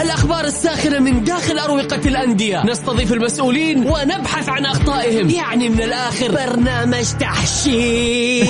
الأخبار 0.00 0.44
الساخنة 0.44 0.98
من 0.98 1.24
داخل 1.24 1.58
أروقة 1.58 2.00
الأندية. 2.06 2.66
نستضيف 2.66 3.12
المسؤولين 3.12 3.78
ونبحث 3.78 4.48
عن 4.48 4.66
أخطائهم. 4.66 5.30
يعني 5.30 5.68
من 5.68 5.82
الآخر. 5.82 6.32
برنامج 6.32 7.04
تحشير. 7.20 8.46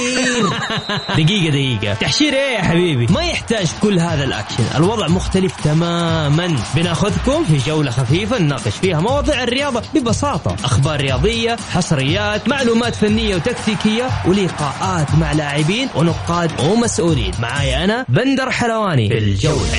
دقيقة 1.19 1.51
دقيقة. 1.51 1.95
تحشير 1.95 2.33
إيه 2.33 2.57
يا 2.57 2.63
حبيبي؟ 2.63 3.07
ما 3.13 3.23
يحتاج 3.23 3.67
كل 3.83 3.99
هذا 3.99 4.25
الاكشن 4.25 4.65
الوضع 4.77 5.09
مختلف 5.09 5.53
تماما. 5.65 6.57
بناخذكم 6.75 7.45
في 7.45 7.71
جولة 7.71 7.91
خفيفة 7.91 8.39
نناقش 8.39 8.77
فيها 8.77 9.01
مواضيع 9.01 9.43
الرياضة 9.43 9.83
ببساطة. 9.95 10.57
أخبار 10.65 11.01
رياضية 11.01 11.57
حصريات 11.75 12.49
معلومات 12.49 12.95
فنية 12.95 13.37
وتكتيكية 13.37 14.11
ولقاءات 14.27 15.15
مع 15.21 15.33
لاعبين 15.33 15.89
ونقاد 15.95 16.51
ومسؤولين. 16.61 17.33
معاي 17.41 17.85
أنا 17.85 18.07
بندر 18.09 18.51
حلواني 18.51 19.09
في 19.09 19.19
الجولة. 19.19 19.79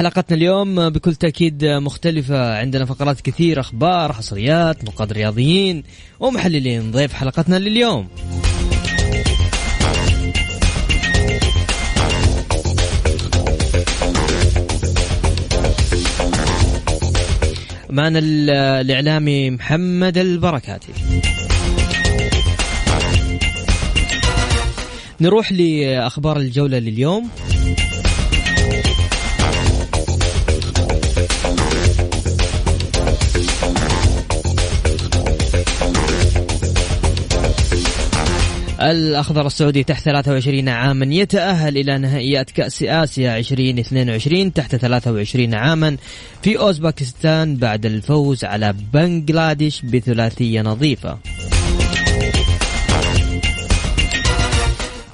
حلقتنا 0.00 0.36
اليوم 0.36 0.90
بكل 0.90 1.14
تأكيد 1.14 1.64
مختلفة. 1.64 2.58
عندنا 2.58 2.84
فقرات 2.84 3.20
كثير 3.20 3.60
أخبار 3.60 4.12
حصريات 4.12 4.84
نقاد 4.84 5.12
رياضيين 5.12 5.84
ومحللين. 6.20 6.90
ضيف 6.90 7.12
حلقتنا 7.12 7.58
لليوم. 7.58 8.08
معنا 17.90 18.18
الإعلامي 18.18 19.50
محمد 19.50 20.18
البركاتي. 20.18 20.92
نروح 25.20 25.52
لأخبار 25.52 26.36
الجولة 26.36 26.78
لليوم. 26.78 27.30
الأخضر 38.82 39.46
السعودي 39.46 39.84
تحت 39.84 40.04
23 40.04 40.68
عاما 40.68 41.14
يتأهل 41.14 41.78
إلى 41.78 41.98
نهائيات 41.98 42.50
كأس 42.50 42.82
آسيا 42.82 43.38
2022 43.38 44.52
تحت 44.52 44.76
23 44.76 45.54
عاما 45.54 45.96
في 46.42 46.58
أوزباكستان 46.58 47.56
بعد 47.56 47.86
الفوز 47.86 48.44
على 48.44 48.74
بنغلاديش 48.92 49.82
بثلاثية 49.82 50.62
نظيفة. 50.62 51.18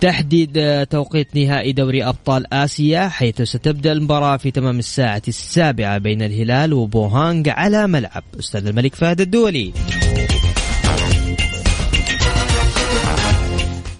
تحديد 0.01 0.87
توقيت 0.87 1.37
نهائي 1.37 1.73
دوري 1.73 2.05
أبطال 2.05 2.55
آسيا 2.55 3.09
حيث 3.09 3.43
ستبدأ 3.43 3.93
المباراة 3.93 4.37
في 4.37 4.51
تمام 4.51 4.79
الساعة 4.79 5.23
السابعة 5.29 5.99
بين 5.99 6.23
الهلال 6.23 6.73
وبوهانغ 6.73 7.49
على 7.49 7.87
ملعب. 7.87 8.25
أستاذ 8.39 8.67
الملك 8.67 8.95
فهد 8.95 9.21
الدولي. 9.21 9.73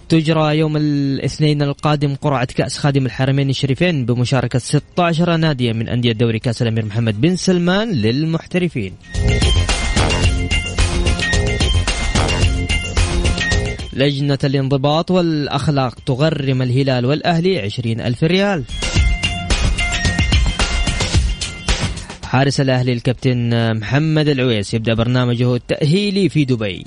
تجرى 0.09 0.57
يوم 0.57 0.77
الاثنين 0.77 1.61
القادم 1.61 2.15
قرعة 2.15 2.45
كأس 2.45 2.77
خادم 2.77 3.05
الحرمين 3.05 3.49
الشريفين 3.49 4.05
بمشاركة 4.05 4.59
16 4.59 5.37
ناديا 5.37 5.73
من 5.73 5.89
أندية 5.89 6.11
دوري 6.11 6.39
كأس 6.39 6.61
الأمير 6.61 6.85
محمد 6.85 7.21
بن 7.21 7.35
سلمان 7.35 7.91
للمحترفين. 7.91 8.93
لجنة 13.93 14.37
الانضباط 14.43 15.11
والأخلاق 15.11 15.99
تغرم 16.05 16.61
الهلال 16.61 17.05
والأهلي 17.05 17.59
عشرين 17.59 18.01
ألف 18.01 18.23
ريال. 18.23 18.63
حارس 22.23 22.61
الأهلي 22.61 22.93
الكابتن 22.93 23.73
محمد 23.79 24.27
العويس 24.27 24.73
يبدأ 24.73 24.93
برنامجه 24.93 25.55
التأهيلي 25.55 26.29
في 26.29 26.45
دبي. 26.45 26.85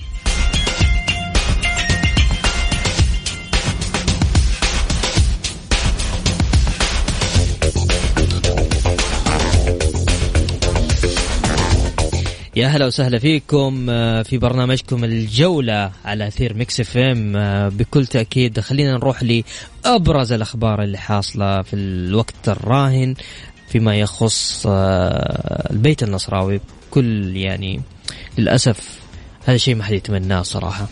يا 12.60 12.66
هلا 12.66 12.86
وسهلا 12.86 13.18
فيكم 13.18 13.86
آه، 13.90 14.22
في 14.22 14.38
برنامجكم 14.38 15.04
الجولة 15.04 15.90
على 16.04 16.26
أثير 16.26 16.54
Mix 16.54 16.80
FM 16.80 17.36
آه، 17.36 17.68
بكل 17.68 18.06
تأكيد 18.06 18.60
خلينا 18.60 18.92
نروح 18.92 19.22
لأبرز 19.22 20.32
الأخبار 20.32 20.82
اللي 20.82 20.98
حاصلة 20.98 21.62
في 21.62 21.76
الوقت 21.76 22.48
الراهن 22.48 23.14
فيما 23.68 24.00
يخص 24.00 24.66
آه، 24.66 25.70
البيت 25.70 26.02
النصراوي 26.02 26.60
بكل 26.90 27.36
يعني 27.36 27.80
للأسف 28.38 28.98
هذا 29.44 29.56
شيء 29.56 29.74
ما 29.74 29.84
حد 29.84 29.92
يتمناه 29.92 30.42
صراحة. 30.42 30.86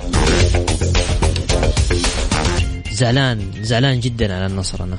زعلان 2.92 3.52
زعلان 3.60 4.00
جدا 4.00 4.34
على 4.34 4.46
النصر 4.46 4.84
أنا. 4.84 4.98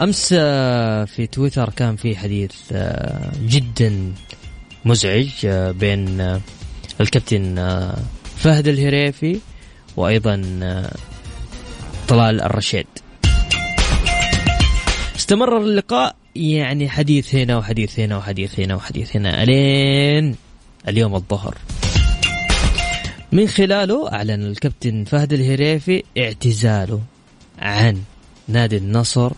أمس 0.00 0.34
آه، 0.38 1.04
في 1.04 1.26
تويتر 1.26 1.70
كان 1.70 1.96
في 1.96 2.16
حديث 2.16 2.52
آه، 2.72 3.32
جدا 3.42 4.12
مزعج 4.84 5.30
آه، 5.44 5.70
بين 5.70 6.20
الكابتن 7.00 7.54
فهد 8.36 8.68
الهريفي 8.68 9.38
وأيضا 9.96 10.36
طلال 12.08 12.40
الرشيد. 12.40 12.86
استمر 15.16 15.58
اللقاء 15.58 16.16
يعني 16.36 16.88
حديث 16.88 17.34
هنا 17.34 17.56
وحديث 17.56 18.00
هنا 18.00 18.16
وحديث 18.16 18.60
هنا 18.60 18.74
وحديث 18.74 19.16
هنا 19.16 19.42
ألين 19.42 20.36
اليوم 20.88 21.14
الظهر. 21.14 21.58
من 23.32 23.48
خلاله 23.48 24.12
أعلن 24.12 24.42
الكابتن 24.42 25.04
فهد 25.04 25.32
الهريفي 25.32 26.02
اعتزاله 26.18 27.00
عن 27.58 28.02
نادي 28.48 28.76
النصر 28.76 29.32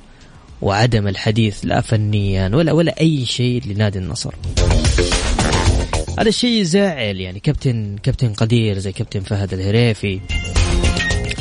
وعدم 0.62 1.08
الحديث 1.08 1.58
لا 1.64 1.80
فنيا 1.80 2.50
ولا 2.54 2.72
ولا 2.72 3.00
أي 3.00 3.26
شيء 3.26 3.62
لنادي 3.66 3.98
النصر. 3.98 4.34
هذا 6.18 6.28
الشيء 6.28 6.60
يزعل 6.60 7.20
يعني. 7.20 7.40
كابتن 7.40 7.96
كابتن 8.02 8.32
قدير 8.32 8.78
زي 8.78 8.92
كابتن 8.92 9.20
فهد 9.20 9.52
الهريفي 9.52 10.20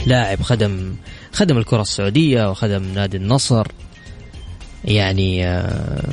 لاعب 0.06 0.42
خدم 0.42 0.96
خدم 1.32 1.58
الكرة 1.58 1.82
السعودية 1.82 2.50
وخدم 2.50 2.84
نادي 2.84 3.18
النصر. 3.18 3.68
يعني 4.86 5.48
آه، 5.48 6.04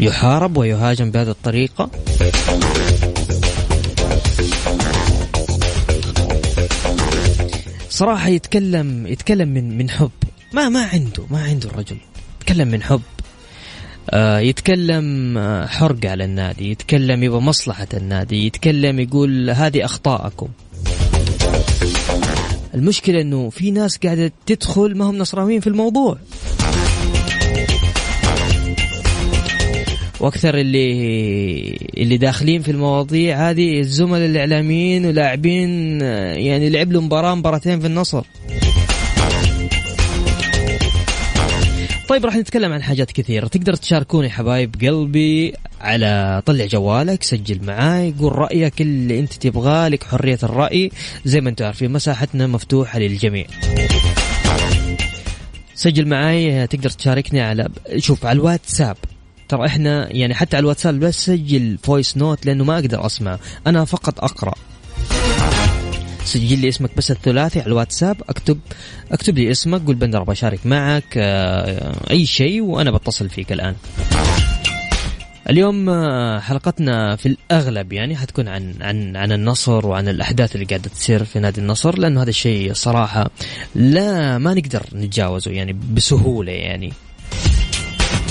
يحارب 0.00 0.56
ويهاجم 0.56 1.10
بهذه 1.10 1.30
الطريقة. 1.30 1.90
صراحة 7.90 8.28
يتكلم 8.28 9.06
يتكلم 9.06 9.48
من 9.48 9.78
من 9.78 9.90
حب. 9.90 10.10
ما 10.52 10.68
ما 10.68 10.84
عنده 10.84 11.26
ما 11.30 11.42
عنده 11.42 11.68
الرجل. 11.68 11.96
يتكلم 12.46 12.68
من 12.68 12.82
حب 12.82 13.02
آه، 14.10 14.38
يتكلم 14.38 15.38
آه، 15.38 15.66
حرق 15.66 16.06
على 16.06 16.24
النادي 16.24 16.70
يتكلم 16.70 17.22
يبغى 17.22 17.40
مصلحة 17.40 17.86
النادي 17.94 18.46
يتكلم 18.46 19.00
يقول 19.00 19.50
هذه 19.50 19.84
أخطاءكم. 19.84 20.48
المشكلة 22.74 23.20
أنه 23.20 23.50
في 23.50 23.70
ناس 23.70 23.96
قاعدة 23.96 24.32
تدخل 24.46 24.96
ما 24.96 25.04
هم 25.04 25.18
نصراويين 25.18 25.60
في 25.60 25.66
الموضوع. 25.66 26.18
وأكثر 30.20 30.58
اللي 30.58 31.78
اللي 31.96 32.16
داخلين 32.16 32.62
في 32.62 32.70
المواضيع 32.70 33.50
هذه 33.50 33.80
الزملاء 33.80 34.26
الإعلاميين 34.26 35.06
ولاعبين 35.06 36.02
آه، 36.02 36.34
يعني 36.34 36.70
لعب 36.70 36.92
له 36.92 37.00
مباراة 37.00 37.34
مباراتين 37.34 37.80
في 37.80 37.86
النصر. 37.86 38.24
طيب 42.08 42.24
راح 42.24 42.36
نتكلم 42.36 42.72
عن 42.72 42.82
حاجات 42.82 43.12
كثيرة. 43.12 43.46
تقدر 43.46 43.74
تشاركوني 43.74 44.30
حبايب 44.30 44.74
قلبي 44.82 45.54
على 45.80 46.42
طلع 46.46 46.66
جوالك 46.66 47.22
سجل 47.22 47.64
معاي 47.64 48.14
قول 48.20 48.32
رأيك 48.32 48.80
اللي 48.80 49.18
أنت 49.18 49.32
تبغاه 49.32 49.88
لك 49.88 50.04
حرية 50.04 50.38
الرأي. 50.42 50.90
زي 51.24 51.40
ما 51.40 51.50
أنتم 51.50 51.64
عارفين 51.64 51.92
مساحتنا 51.92 52.46
مفتوحة 52.46 52.98
للجميع. 52.98 53.46
سجل 55.74 56.08
معاي 56.08 56.66
تقدر 56.66 56.90
تشاركني 56.90 57.40
على 57.40 57.68
شوف 57.96 58.26
على 58.26 58.36
الواتساب. 58.36 58.96
ترى 59.48 59.66
إحنا 59.66 60.12
يعني 60.12 60.34
حتى 60.34 60.56
على 60.56 60.64
الواتساب 60.64 61.00
بس 61.00 61.26
سجل 61.26 61.78
voice 61.82 62.16
note 62.16 62.46
لأنه 62.46 62.64
ما 62.64 62.74
أقدر 62.74 63.06
أسمع. 63.06 63.38
أنا 63.66 63.84
فقط 63.84 64.24
أقرأ. 64.24 64.54
سجل 66.26 66.58
لي 66.58 66.68
اسمك 66.68 66.90
بس 66.96 67.10
الثلاثي 67.10 67.60
على 67.60 67.66
الواتساب. 67.66 68.16
اكتب 68.28 68.58
اكتب 69.12 69.38
لي 69.38 69.50
اسمك 69.50 69.82
قول 69.86 69.94
بندر 69.94 70.22
بشارك 70.22 70.66
معك 70.66 71.04
آه، 71.16 72.10
أي 72.10 72.26
شيء 72.26 72.62
وأنا 72.62 72.90
بتصل 72.90 73.28
فيك 73.28 73.52
الآن. 73.52 73.74
اليوم 75.50 75.88
آه، 75.88 76.40
حلقتنا 76.40 77.16
في 77.16 77.26
الأغلب 77.26 77.92
يعني 77.92 78.16
حتكون 78.16 78.48
عن 78.48 78.74
عن 78.80 79.16
عن 79.16 79.32
النصر 79.32 79.86
وعن 79.86 80.08
الأحداث 80.08 80.54
اللي 80.54 80.66
قاعدة 80.66 80.90
تصير 80.90 81.24
في 81.24 81.40
نادي 81.40 81.60
النصر 81.60 81.98
لأنه 81.98 82.22
هذا 82.22 82.30
الشيء 82.30 82.72
صراحة 82.72 83.30
لا 83.74 84.38
ما 84.38 84.54
نقدر 84.54 84.82
نتجاوزه 84.94 85.50
يعني 85.50 85.72
بسهولة 85.92 86.52
يعني. 86.52 86.92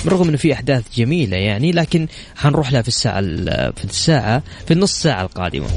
رغم 0.07 0.27
إنه 0.27 0.37
في 0.37 0.53
أحداث 0.53 0.83
جميلة 0.95 1.37
يعني 1.37 1.71
لكن 1.71 2.07
حنروح 2.35 2.71
لها 2.71 2.81
في 2.81 2.87
الساعة 2.87 3.21
في 3.71 3.83
الساعة 3.83 4.43
في 4.67 4.73
النص 4.73 5.01
ساعة 5.01 5.21
القادمة. 5.21 5.67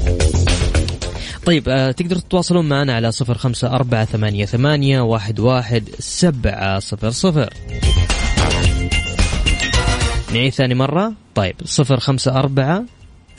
طيب 1.45 1.69
آه 1.69 1.91
تقدروا 1.91 2.21
تتواصلون 2.21 2.69
معنا 2.69 2.95
على 2.95 3.11
صفر 3.11 3.37
خمسة 3.37 3.67
أربعة 3.67 4.05
ثمانية, 4.05 4.45
ثمانية 4.45 5.01
واحد, 5.01 5.39
واحد 5.39 5.83
سبعة 5.99 6.79
صفر 6.79 7.09
صفر. 7.09 7.53
نعيد 10.33 10.53
ثاني 10.53 10.75
مرة. 10.75 11.13
طيب 11.35 11.55
صفر 11.65 11.99
خمسة 11.99 12.39
أربعة 12.39 12.83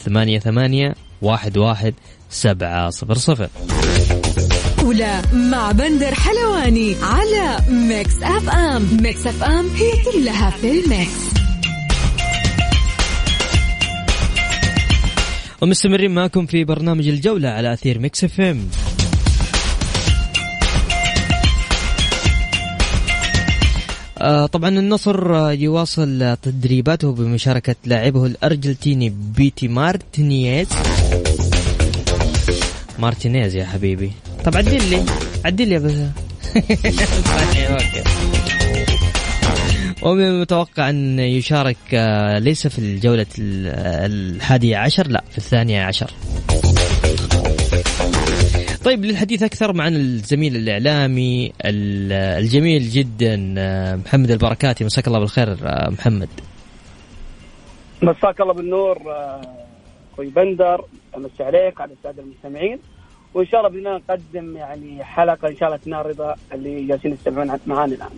ثمانية 0.04 0.38
ثمانية 0.38 0.94
واحد 1.22 1.58
واحد 1.58 1.94
سبعة 2.30 2.90
صفر 2.90 3.14
صفر. 3.14 3.48
ولا 4.84 5.22
مع 5.32 5.72
بندر 5.72 6.14
حلواني 6.14 6.96
على 7.02 7.56
Mix 7.70 8.22
FM. 8.22 8.98
Mix 9.02 9.26
FM 9.26 9.68
هي 9.68 9.90
كلها 10.12 10.50
في 10.50 10.70
ال 10.70 10.84
mix. 10.84 11.39
ومستمرين 15.62 16.10
معكم 16.10 16.46
في 16.46 16.64
برنامج 16.64 17.08
الجولة 17.08 17.48
على 17.48 17.72
أثير 17.72 17.98
Mix 17.98 18.24
FM. 18.24 18.68
آه 24.18 24.46
طبعا 24.46 24.68
النصر 24.68 25.50
يواصل 25.52 26.36
تدريباته 26.42 27.12
بمشاركة 27.12 27.74
لاعبه 27.84 28.26
الأرجنتيني 28.26 29.14
بيتي 29.36 29.68
مارتينيز. 29.68 30.68
مارتينيز 32.98 33.54
يا 33.54 33.64
حبيبي. 33.64 34.12
طب 34.44 34.56
عدل 34.56 34.90
لي 34.90 35.04
عدل 35.44 35.68
لي 35.68 35.78
بس. 35.78 35.94
ومن 40.02 40.24
المتوقع 40.24 40.90
أن 40.90 41.18
يشارك 41.18 41.76
آه، 41.94 42.38
ليس 42.38 42.66
في 42.66 42.78
الجولة 42.78 43.26
الحادية 43.36 44.76
عشر 44.76 45.08
لا 45.08 45.24
في 45.30 45.38
الثانية 45.38 45.82
عشر. 45.82 46.10
طيب 48.84 49.04
للحديث 49.04 49.42
أكثر 49.42 49.72
معنا 49.72 49.96
الزميل 49.96 50.56
الإعلامي 50.56 51.52
الجميل 51.64 52.82
جدا 52.82 53.54
آه، 53.58 53.96
محمد 53.96 54.30
البركاتي. 54.30 54.84
مساك 54.84 55.06
الله 55.06 55.18
بالخير 55.18 55.56
آه، 55.64 55.90
محمد. 55.90 56.28
مساك 58.02 58.40
الله 58.40 58.52
بالنور 58.52 58.98
أخوي 60.12 60.26
بندر. 60.26 60.84
امسي 61.16 61.42
عليك 61.42 61.80
على 61.80 61.92
السادة 61.92 62.22
المستمعين. 62.22 62.78
وإن 63.34 63.46
شاء 63.46 63.60
الله 63.60 63.70
بدنا 63.70 63.96
نقدم 63.96 64.56
يعني 64.56 65.04
حلقة 65.04 65.48
إن 65.48 65.56
شاء 65.56 65.68
الله 65.68 65.80
تنال 65.84 66.06
رضا 66.06 66.34
اللي 66.54 66.86
جالسين 66.86 67.12
يستمعون 67.12 67.58
معنا 67.66 67.94
الآن. 67.94 68.10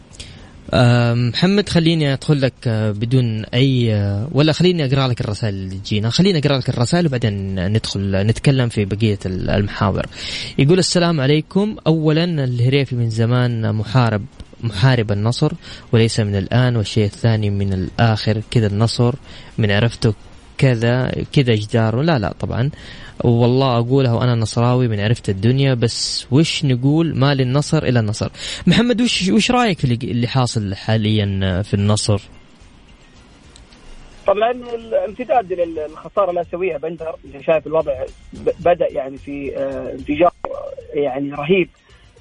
محمد 1.15 1.69
خليني 1.69 2.13
أدخل 2.13 2.41
لك 2.41 2.53
آه، 2.67 2.91
بدون 2.91 3.45
أي 3.45 3.95
آه، 3.95 4.29
ولا 4.33 4.53
خليني 4.53 4.85
أقرأ 4.85 5.09
لك 5.09 5.21
الرسائل 5.21 5.55
اللي 5.55 5.79
تجينا. 5.79 6.11
خليني 6.11 6.39
أقرأ 6.39 6.59
لك 6.59 6.69
الرسائل 6.69 7.07
وبعدين 7.07 7.67
ندخل 7.73 8.27
نتكلم 8.27 8.69
في 8.69 8.85
بقية 8.85 9.19
المحاور. 9.27 10.07
يقول 10.59 10.79
السلام 10.79 11.21
عليكم. 11.21 11.77
اولا 11.87 12.25
الهريفي 12.25 12.97
من 12.97 13.11
زمان 13.11 13.75
محارب 13.75 14.25
محارب 14.63 15.13
النصر 15.13 15.53
وليس 15.93 16.21
من 16.21 16.37
الآن 16.37 16.77
والشيء 16.77 17.05
الثاني 17.05 17.51
من 17.51 17.73
الآخر 17.73 18.43
كذا 18.51 18.67
النصر 18.67 19.15
من 19.59 19.71
عرفته 19.71 20.15
كذا 20.59 21.13
كذا 21.33 21.55
جداره 21.55 22.03
لا 22.03 22.19
لا 22.19 22.33
طبعا. 22.41 22.71
والله 23.25 23.79
اقولها 23.79 24.13
وأنا 24.13 24.35
نصراوي 24.35 24.89
من 24.89 25.01
عرفت 25.01 25.29
الدنيا 25.29 25.75
بس 25.75 26.27
وش 26.31 26.65
نقول؟ 26.65 27.17
ما 27.17 27.35
للنصر 27.35 27.83
إلى 27.83 28.01
النصر. 28.01 28.31
محمد 28.67 29.01
وش 29.01 29.29
وش 29.29 29.51
رأيك 29.51 29.85
اللي 29.85 30.27
حاصل 30.27 30.75
حاليا 30.75 31.63
في 31.63 31.75
النصر؟ 31.75 32.21
طبعا 34.27 34.51
الامتداد 34.51 35.53
للخسارة 35.53 36.31
الاسيويه 36.31 36.77
بندر 36.77 37.17
انت 37.25 37.45
شايف 37.45 37.67
الوضع 37.67 38.05
بدأ 38.61 38.93
يعني 38.93 39.19
في 39.19 39.57
آه، 39.57 39.93
انفجار 39.93 40.33
يعني 40.95 41.33
رهيب 41.33 41.69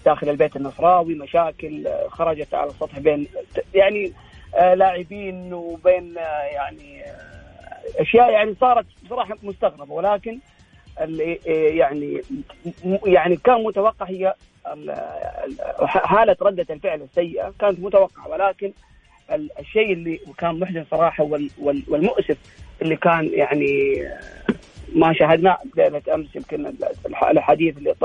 داخل 0.05 0.29
البيت 0.29 0.55
النصراوي 0.55 1.15
مشاكل 1.15 1.87
آه، 1.87 2.07
خرجت 2.07 2.53
على 2.53 2.69
السطح 2.69 2.99
بين 2.99 3.27
يعني 3.73 4.13
آه، 4.55 4.73
لاعبين 4.73 5.53
وبين 5.53 6.15
يعني 6.53 7.03
أشياء 7.99 8.31
يعني 8.31 8.55
صارت 8.61 8.85
بصراحه 9.05 9.37
مستغربة 9.43 9.93
ولكن 9.93 10.39
اللي 11.01 11.39
يعني 11.77 12.21
يعني 13.05 13.35
كان 13.35 13.63
متوقع 13.63 14.05
هي 14.05 14.33
حالة 15.85 16.35
ردة 16.41 16.65
الفعل 16.69 17.01
السيئة 17.01 17.53
كانت 17.59 17.79
متوقعة 17.79 18.27
ولكن 18.27 18.71
الشيء 19.59 19.93
اللي 19.93 20.19
كان 20.37 20.59
محزن 20.59 20.85
صراحة 20.91 21.23
والمؤسف 21.87 22.37
اللي 22.81 22.95
كان 22.95 23.29
يعني 23.33 24.03
ما 24.95 25.13
شاهدناه 25.13 25.57
ليله 25.77 26.01
أمس 26.13 26.35
يمكن 26.35 26.73
الحديث 27.31 27.77
اللي 27.77 27.95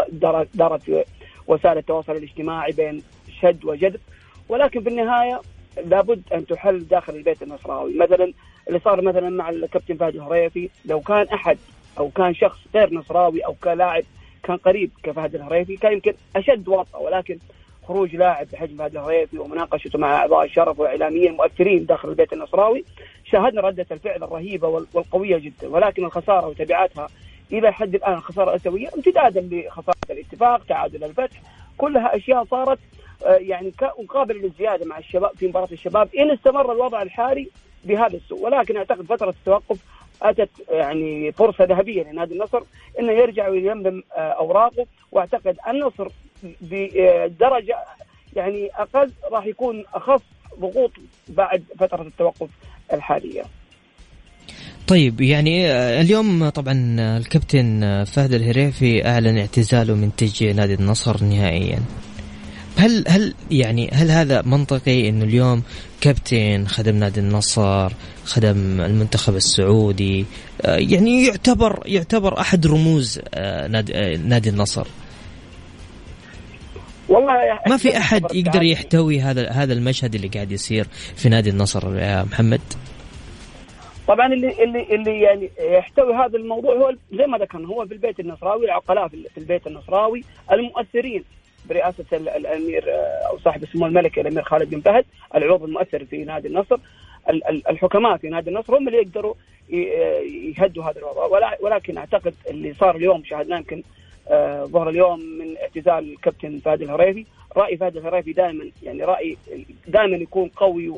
دارت 0.54 0.82
في 0.82 1.04
وسائل 1.46 1.78
التواصل 1.78 2.12
الاجتماعي 2.12 2.72
بين 2.72 3.02
شد 3.40 3.64
وجذب 3.64 4.00
ولكن 4.48 4.82
في 4.82 4.88
النهاية 4.88 5.40
لابد 5.84 6.22
أن 6.32 6.46
تحل 6.46 6.84
داخل 6.88 7.16
البيت 7.16 7.42
النصراوي. 7.42 7.94
مثلا 7.94 8.32
اللي 8.68 8.78
صار 8.78 9.02
مثلا 9.02 9.30
مع 9.30 9.50
الكابتن 9.50 9.96
فهد 9.96 10.14
الهريفي 10.14 10.68
لو 10.84 11.00
كان 11.00 11.26
أحد 11.34 11.58
أو 11.98 12.10
كان 12.10 12.34
شخص 12.34 12.58
غير 12.74 12.94
نصراوي 12.94 13.40
أو 13.40 13.54
كلاعب 13.64 14.04
كان 14.42 14.56
قريب 14.56 14.90
كفهد 15.02 15.34
الهريفي 15.34 15.76
كان 15.76 15.92
يمكن 15.92 16.12
أشد 16.36 16.68
وطأة 16.68 17.00
ولكن 17.00 17.38
خروج 17.88 18.16
لاعب 18.16 18.46
بحجم 18.52 18.76
فهد 18.76 18.96
الهريفي 18.96 19.38
ومناقشته 19.38 19.98
مع 19.98 20.16
أعضاء 20.16 20.44
الشرف 20.44 20.80
واعلاميين 20.80 21.32
مؤثرين 21.32 21.86
داخل 21.86 22.08
البيت 22.08 22.32
النصراوي 22.32 22.84
شاهدنا 23.24 23.60
ردة 23.60 23.86
الفعل 23.90 24.22
الرهيبة 24.22 24.68
والقوية 24.68 25.38
جدا. 25.38 25.68
ولكن 25.68 26.04
الخسارة 26.04 26.46
وتبعاتها 26.46 27.08
إلى 27.52 27.72
حد 27.72 27.94
الآن 27.94 28.12
الخساره 28.14 28.50
الاسيويه 28.50 28.88
امتدادا 28.96 29.40
لخسارة 29.40 29.96
الاتفاق 30.10 30.64
تعادل 30.64 31.04
الفتح 31.04 31.42
كلها 31.78 32.16
أشياء 32.16 32.44
صارت 32.44 32.78
يعني 33.22 33.72
مقابله 33.98 34.38
للزيادة 34.38 34.86
مع 34.86 34.98
الشباب 34.98 35.30
في 35.36 35.48
مباراة 35.48 35.68
الشباب 35.72 36.08
إن 36.14 36.30
استمر 36.30 36.72
الوضع 36.72 37.02
الحالي 37.02 37.48
بهذا 37.84 38.16
السوء 38.16 38.40
ولكن 38.40 38.76
أعتقد 38.76 39.04
فترة 39.04 39.30
التوقف 39.30 39.78
أتت 40.22 40.50
يعني 40.70 41.32
فرصة 41.32 41.64
ذهبية 41.64 42.02
لنادي 42.02 42.34
النصر 42.34 42.60
إنه 43.00 43.12
يرجع 43.12 43.48
ويلملم 43.48 44.02
آه، 44.16 44.20
أوراقه 44.20 44.86
وأعتقد 45.12 45.56
النصر 45.68 46.08
بدرجه 46.60 47.76
يعني 48.36 48.70
أقل 48.76 49.12
راح 49.32 49.46
يكون 49.46 49.84
أخف 49.94 50.22
ضغوط 50.60 50.92
بعد 51.28 51.62
فترة 51.78 52.02
التوقف 52.02 52.48
الحالية. 52.92 53.42
طيب 54.88 55.20
يعني 55.20 55.66
آه، 55.66 56.00
اليوم 56.00 56.48
طبعا 56.48 56.96
الكابتن 57.16 57.80
فهد 58.04 58.32
الهريفي 58.32 59.06
أعلن 59.06 59.38
اعتزاله 59.38 59.94
من 59.94 60.16
تشجيع 60.16 60.52
نادي 60.52 60.74
النصر 60.74 61.24
نهائيا. 61.24 61.78
هل 62.78 63.04
هل 63.08 63.34
يعني 63.50 63.90
هل 63.92 64.10
هذا 64.10 64.42
منطقي 64.42 65.08
إنه 65.08 65.24
اليوم 65.24 65.62
كابتن 66.00 66.66
خدم 66.66 66.96
نادي 66.96 67.20
النصر 67.20 67.92
خدم 68.24 68.80
المنتخب 68.80 69.36
السعودي 69.36 70.26
آه، 70.62 70.76
يعني 70.76 71.26
يعتبر 71.26 71.82
يعتبر 71.86 72.40
أحد 72.40 72.66
رموز 72.66 73.20
آه، 73.34 73.66
نادي 73.66 73.94
آه، 73.96 74.16
نادي 74.16 74.48
النصر؟ 74.48 74.86
والله 77.08 77.34
ما 77.66 77.76
في 77.76 77.96
أحد 77.96 78.22
يقدر 78.34 78.62
يحتوي 78.62 79.20
هذا 79.20 79.48
هذا 79.50 79.72
المشهد 79.72 80.14
اللي 80.14 80.28
قاعد 80.28 80.52
يصير 80.52 80.86
في 81.16 81.28
نادي 81.28 81.50
النصر 81.50 81.98
يا 81.98 82.22
محمد؟ 82.22 82.60
طبعا 84.08 84.26
اللي 84.26 84.64
اللي 84.64 84.94
اللي 84.94 85.20
يعني 85.20 85.50
يحتوي 85.60 86.14
هذا 86.14 86.36
الموضوع 86.36 86.74
هو 86.74 86.94
زي 87.12 87.26
ما 87.26 87.38
ذكرنا 87.38 87.68
هو 87.68 87.86
في 87.86 87.94
البيت 87.94 88.20
النصراوي 88.20 88.64
العقلاء 88.64 89.08
في 89.08 89.38
البيت 89.38 89.66
النصراوي 89.66 90.24
المؤثرين. 90.52 91.24
برئاسه 91.68 92.04
الأمير 92.12 92.84
آه، 92.88 93.28
أو 93.30 93.38
صاحب 93.38 93.62
السمو 93.62 93.86
الملكي 93.86 94.20
الأمير 94.20 94.42
خالد 94.42 94.70
بن 94.70 94.80
فهد 94.80 95.04
العضو 95.34 95.64
المؤثر 95.64 96.04
في 96.04 96.24
نادي 96.24 96.48
النصر 96.48 96.76
الحكماء 97.70 98.16
في 98.16 98.28
نادي 98.28 98.50
النصر 98.50 98.76
هم 98.78 98.88
اللي 98.88 98.98
يقدروا 98.98 99.34
يهدوا 100.58 100.84
هذا 100.84 100.98
الوضع. 100.98 101.26
ولكن 101.60 101.98
أعتقد 101.98 102.34
اللي 102.50 102.74
صار 102.74 102.96
اليوم 102.96 103.24
شاهدناه 103.24 103.56
يمكن 103.56 103.82
آه، 104.28 104.64
ظهر 104.64 104.88
اليوم 104.88 105.20
من 105.20 105.56
اعتزال 105.56 106.12
الكابتن 106.12 106.58
فهد 106.58 106.82
الهريفي 106.82 107.24
رأي 107.56 107.76
فهد 107.76 107.96
الهريفي 107.96 108.32
دائما 108.32 108.70
يعني 108.82 109.04
رأي 109.04 109.36
دائما 109.88 110.16
يكون 110.16 110.48
قوي 110.48 110.92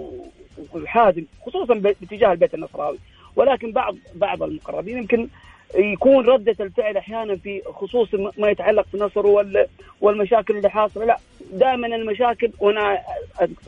وحازم 0.75 1.25
خصوصا 1.47 1.75
باتجاه 1.75 2.33
البيت 2.33 2.55
النصراوي. 2.55 2.99
ولكن 3.37 3.73
بعض 3.73 3.97
بعض 4.15 4.43
المقربين 4.43 4.99
يمكن 4.99 5.29
يكون 5.75 6.27
ردة 6.27 6.57
الفعل 6.61 6.97
أحيانا 6.97 7.37
في 7.37 7.63
خصوص 7.75 8.09
ما 8.39 8.51
يتعلق 8.51 8.87
في 8.87 8.95
النصر 8.95 9.27
والمشاكل 10.01 10.57
اللي 10.57 10.71
حاصلة. 10.71 11.05
لا 11.05 11.19
دائما 11.53 11.87
المشاكل 11.87 12.51
وأنا 12.61 12.99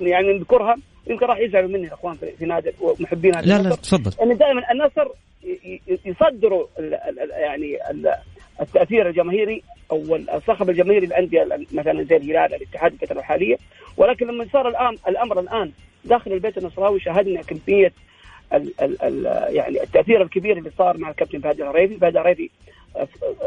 يعني 0.01 0.33
نذكرها 0.33 0.77
يمكن 1.07 1.27
راح 1.27 1.39
يزعلوا 1.39 1.69
مني 1.69 1.87
الإخوان 1.87 2.17
في 2.39 2.47
نادي 2.47 2.71
ومحبين 2.81 3.35
هذا 3.35 3.47
لا 3.47 3.63
لا 3.63 3.75
تفضل. 3.75 4.13
ان 4.23 4.37
دائما 4.37 4.63
النصر 4.73 5.09
يصدروا 6.05 6.67
يعني 7.31 7.79
التأثير 8.61 9.09
الجماهيري 9.09 9.63
أو 9.91 10.17
الصخب 10.17 10.71
الجماهيري 10.71 11.07
للأندية 11.07 11.49
مثلا 11.73 12.03
زي 12.03 12.17
الهلال 12.17 12.55
الاتحاد 12.55 12.93
الفترة 12.93 13.19
الحالية. 13.19 13.57
ولكن 13.97 14.27
لما 14.27 14.47
صار 14.53 14.69
الان 14.69 14.97
الأمر 15.09 15.41
الآن 15.41 15.73
داخل 16.05 16.33
البيت 16.33 16.59
النصراوي 16.59 17.01
شاهدنا 17.01 17.43
كمية 17.43 17.93
ال 18.53 18.73
ال 18.81 19.03
ال 19.03 19.25
يعني 19.57 19.83
التأثير 19.83 20.23
الكبير 20.23 20.59
اللي 20.59 20.71
صار 20.79 20.99
مع 20.99 21.11
الكابتن 21.11 21.41
فهد 21.41 21.61
العريفي، 21.61 21.97
فهد 21.97 22.17
العريفي 22.17 22.51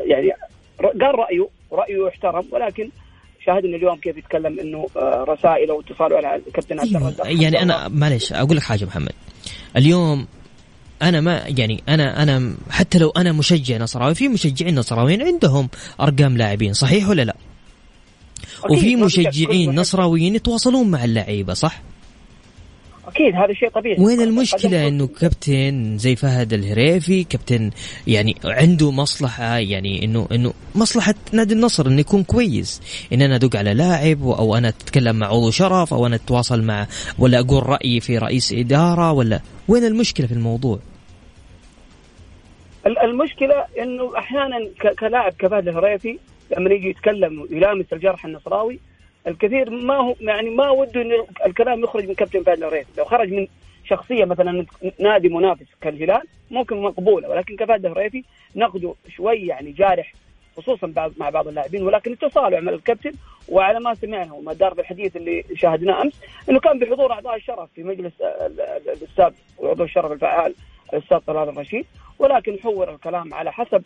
يعني 0.05 0.31
قال 0.79 1.19
رأيه 1.19 1.47
رأيه 1.71 2.07
يحترم 2.07 2.45
ولكن 2.51 2.89
شاهدنا 3.45 3.75
اليوم 3.75 3.95
كيف 3.95 4.17
يتكلم 4.17 4.59
إنه 4.59 4.87
آه، 4.97 5.25
رسائله 5.27 5.73
واتصاله 5.73 6.15
على 6.15 6.41
الكابتن 6.47 6.79
عبد 6.79 7.21
أيوه. 7.21 7.41
يعني 7.41 7.61
أنا 7.61 7.87
معلش 7.87 8.33
أقول 8.33 8.57
لك 8.57 8.63
حاجة 8.63 8.85
محمد 8.85 9.11
اليوم 9.77 10.27
أنا 11.01 11.21
ما 11.21 11.43
يعني 11.57 11.83
أنا 11.89 12.23
أنا 12.23 12.55
حتى 12.69 12.97
لو 12.97 13.09
أنا 13.09 13.31
مشجع 13.31 13.77
نصراوي 13.77 14.15
في 14.15 14.27
مشجعين 14.27 14.79
نصراويين 14.79 15.21
عندهم 15.21 15.69
أرقام 16.01 16.37
لاعبين 16.37 16.73
صحيح 16.73 17.09
ولا 17.09 17.21
لا؟ 17.21 17.35
وفي 18.69 18.95
مشجعين 18.95 19.75
نصراويين 19.75 20.35
يتواصلون 20.35 20.91
مع 20.91 21.03
اللعيبة 21.03 21.53
صح؟ 21.53 21.81
أكيد 23.13 23.35
هذا 23.35 23.53
شيء 23.53 23.69
طبيعي 23.69 23.95
وين 23.99 24.21
المشكلة 24.21 24.87
إنه 24.87 25.07
كابتن 25.07 25.97
زي 25.97 26.15
فهد 26.15 26.53
الهريفي 26.53 27.23
كابتن 27.23 27.71
يعني 28.07 28.35
عنده 28.45 28.91
مصلحة 28.91 29.57
يعني 29.57 30.05
إنه 30.05 30.27
إنه 30.31 30.53
مصلحة 30.75 31.13
نادي 31.33 31.53
النصر 31.53 31.87
إنه 31.87 31.99
يكون 31.99 32.23
كويس 32.23 32.81
إن 33.13 33.21
أنا 33.21 33.35
أدق 33.35 33.55
على 33.55 33.73
لاعب 33.73 34.27
أو 34.27 34.55
أنا 34.55 34.67
أتكلم 34.67 35.15
مع 35.15 35.27
عضو 35.27 35.51
شرف 35.51 35.93
أو 35.93 36.05
أنا 36.05 36.15
أتواصل 36.15 36.61
مع 36.61 36.87
ولا 37.19 37.39
أقول 37.39 37.69
رأيي 37.69 37.99
في 37.99 38.17
رئيس 38.17 38.53
إدارة 38.53 39.11
ولا 39.11 39.39
وين 39.67 39.83
المشكلة 39.83 40.27
في 40.27 40.33
الموضوع؟ 40.33 40.79
المشكلة 43.03 43.65
إنه 43.79 44.17
أحيانا 44.17 44.57
كلاعب 44.99 45.33
كفهد 45.39 45.67
الهريفي 45.67 46.19
لما 46.57 46.73
يجي 46.73 46.89
يتكلم 46.89 47.41
ويلامس 47.41 47.85
الجرح 47.93 48.25
النصراوي 48.25 48.79
الكثير 49.27 49.69
ما 49.69 49.95
هو 49.95 50.15
يعني 50.21 50.49
ما 50.49 50.69
وده 50.69 51.01
إنه 51.01 51.27
الكلام 51.45 51.83
يخرج 51.83 52.07
من 52.07 52.13
كابتن 52.13 52.43
فهد 52.43 52.57
الهريفي 52.57 52.91
لو 52.97 53.05
خرج 53.05 53.33
من 53.33 53.47
شخصية 53.85 54.25
مثلا 54.25 54.65
نادي 54.99 55.29
منافس 55.29 55.65
كالهلال 55.81 56.21
ممكن 56.51 56.81
مقبولة. 56.81 57.29
ولكن 57.29 57.55
كفهد 57.55 57.85
الهريفي 57.85 58.23
نقده 58.55 58.93
شوي 59.09 59.35
يعني 59.35 59.71
جارح 59.71 60.13
خصوصا 60.57 61.11
مع 61.17 61.29
بعض 61.29 61.47
اللاعبين. 61.47 61.83
ولكن 61.83 62.11
اتصاله 62.11 62.59
مع 62.59 62.71
الكابتن 62.71 63.11
وعلى 63.49 63.79
ما 63.79 63.93
سمعنا 63.93 64.33
وما 64.33 64.53
دار 64.53 64.73
بالحديث 64.73 65.15
اللي 65.15 65.43
شاهدناه 65.55 66.01
أمس 66.01 66.21
إنه 66.49 66.59
كان 66.59 66.79
بحضور 66.79 67.11
أعضاء 67.11 67.35
الشرف 67.35 67.69
في 67.75 67.83
مجلس 67.83 68.13
الأستاذ 68.21 69.31
وعضو 69.57 69.83
الشرف 69.83 70.11
الفعال 70.11 70.53
الأستاذ 70.93 71.17
طلال 71.17 71.49
الرشيد. 71.49 71.85
ولكن 72.19 72.59
حور 72.59 72.89
الكلام 72.89 73.33
على 73.33 73.51
حسب 73.51 73.83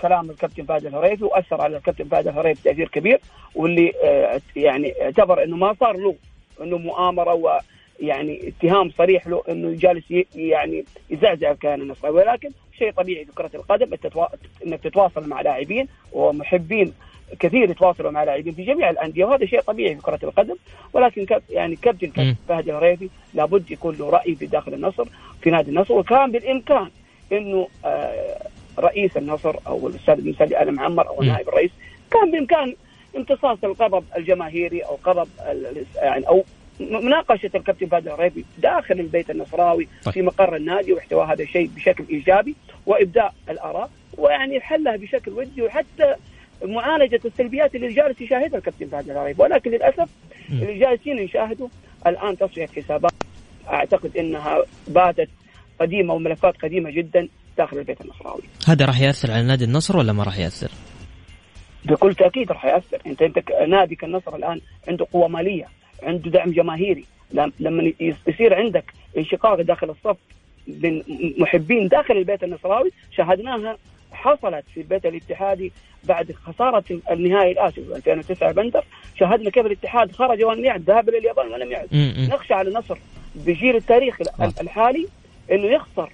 كلام 0.00 0.30
الكابتن 0.30 0.64
فهد 0.64 0.86
الهريفي 0.86 1.24
وأثر 1.24 1.60
على 1.60 1.76
الكابتن 1.76 2.04
فهد 2.04 2.28
الهريفي 2.28 2.62
تأثير 2.62 2.88
كبير 2.88 3.20
واللي 3.54 3.92
آه، 4.04 4.40
يعني 4.56 4.92
اعتبر 5.02 5.42
إنه 5.44 5.56
ما 5.56 5.74
صار 5.80 5.96
له 5.96 6.14
إنه 6.62 6.78
مؤامرة 6.78 7.34
ويعني 8.00 8.48
اتهام 8.48 8.90
صريح 8.90 9.26
له 9.26 9.42
إنه 9.48 9.76
جالس 9.78 10.04
يعني 10.34 10.84
يزعزع 11.10 11.50
الكيان 11.50 11.80
النصراوي 11.80 12.16
ولكن 12.16 12.50
شيء 12.78 12.92
طبيعي 12.92 13.24
في 13.24 13.32
كرة 13.32 13.50
القدم 13.54 13.96
إنك 14.66 14.80
تتواصل 14.80 15.28
مع 15.28 15.40
لاعبين 15.40 15.88
ومحبين 16.12 16.92
كثير 17.40 17.70
يتواصلوا 17.70 18.10
مع 18.10 18.24
لاعبين 18.24 18.52
في 18.52 18.64
جميع 18.64 18.90
الأندية 18.90 19.24
وهذا 19.24 19.46
شيء 19.46 19.60
طبيعي 19.60 19.94
في 19.96 20.02
كرة 20.02 20.18
القدم. 20.22 20.56
ولكن 20.92 21.26
يعني 21.50 21.76
كابتن 21.76 22.34
فهد 22.48 22.68
الهريفي 22.68 23.08
لابد 23.34 23.70
يكون 23.70 23.96
له 23.96 24.10
رأي 24.10 24.34
في 24.34 24.46
داخل 24.46 24.74
النصر 24.74 25.04
في 25.42 25.50
نادي 25.50 25.70
النصر 25.70 25.94
وكان 25.94 26.32
بالإمكان 26.32 26.90
إنه 27.32 27.68
آه 27.84 28.46
رئيس 28.80 29.16
النصر 29.16 29.56
أو 29.66 29.88
الأستاذ 29.88 30.20
بن 30.20 30.34
سعد 30.38 30.52
آل 30.52 30.74
معمر 30.74 31.08
أو 31.08 31.22
نائب 31.22 31.48
الرئيس 31.48 31.70
كان 32.10 32.30
بإمكان 32.30 32.74
امتصاص 33.16 33.58
الغضب 33.64 34.04
الجماهيري 34.16 34.80
أو 34.80 34.98
غضب 35.06 35.28
يعني 35.94 36.28
أو 36.28 36.44
مناقشة 36.80 37.50
الكابتن 37.54 37.86
فهد 37.86 38.08
الريبي 38.08 38.44
داخل 38.58 39.00
البيت 39.00 39.30
النصراوي 39.30 39.88
طيب. 40.04 40.14
في 40.14 40.22
مقر 40.22 40.56
النادي 40.56 40.92
واحتواء 40.92 41.26
هذا 41.26 41.42
الشيء 41.42 41.70
بشكل 41.76 42.04
إيجابي 42.10 42.54
وابداء 42.86 43.34
الآراء 43.50 43.90
ويعني 44.18 44.60
حلها 44.60 44.96
بشكل 44.96 45.30
ودي 45.30 45.62
وحتى 45.62 46.14
معالجة 46.64 47.20
السلبيات 47.24 47.74
اللي 47.74 47.92
جالس 47.92 48.20
يشاهدها 48.20 48.58
الكابتن 48.58 48.86
فهد 48.86 49.10
الريبي 49.10 49.42
ولكن 49.42 49.70
للأسف 49.70 50.08
اللي 50.50 50.78
جالسين 50.78 51.18
يشاهدوا 51.18 51.68
الآن 52.06 52.38
تصفيه 52.38 52.66
حسابات. 52.66 53.12
أعتقد 53.68 54.16
إنها 54.16 54.64
باتت 54.88 55.28
قديمة 55.80 56.14
وملفات 56.14 56.56
قديمة 56.56 56.90
جدا. 56.90 57.28
داخل 57.60 57.78
البيت 57.78 58.00
النصراوي. 58.00 58.42
هذا 58.66 58.84
راح 58.84 59.00
يأثر 59.00 59.30
على 59.30 59.42
نادي 59.42 59.64
النصر 59.64 59.96
ولا 59.96 60.12
ما 60.12 60.22
راح 60.22 60.38
يأثر؟ 60.38 60.70
بكل 61.84 62.14
تأكيد 62.14 62.52
راح 62.52 62.64
يأثر، 62.64 62.98
انت 63.06 63.22
أنت 63.22 63.38
ناديك 63.68 64.04
النصر 64.04 64.36
الآن 64.36 64.60
عنده 64.88 65.06
قوة 65.12 65.28
مالية، 65.28 65.68
عنده 66.02 66.30
دعم 66.30 66.50
جماهيري، 66.50 67.04
لما 67.60 67.92
يصير 68.00 68.54
عندك 68.54 68.84
انشقاق 69.18 69.60
داخل 69.60 69.90
الصف 69.90 70.16
بين 70.66 71.04
محبين 71.38 71.88
داخل 71.88 72.16
البيت 72.16 72.44
النصراوي 72.44 72.90
شاهدناها 73.16 73.76
حصلت 74.12 74.64
في 74.74 74.80
البيت 74.80 75.06
الاتحادي 75.06 75.72
بعد 76.04 76.32
خسارة 76.32 76.84
النهائي 77.10 77.52
الآسيوي 77.52 77.96
2009 77.96 78.52
بندر. 78.52 78.84
شاهدنا 79.18 79.50
كيف 79.50 79.66
الاتحاد 79.66 80.12
خرج 80.12 80.42
ولم 80.44 80.64
يعد 80.64 80.82
ذهب 80.90 81.08
إلى 81.08 81.18
اليابان 81.18 81.52
ولم 81.52 81.72
يعد. 81.72 81.88
نخشى 82.32 82.54
على 82.54 82.68
النصر 82.68 82.98
بجيل 83.34 83.76
التاريخ 83.76 84.16
الحالي 84.60 85.06
إنه 85.52 85.66
يخسر 85.66 86.10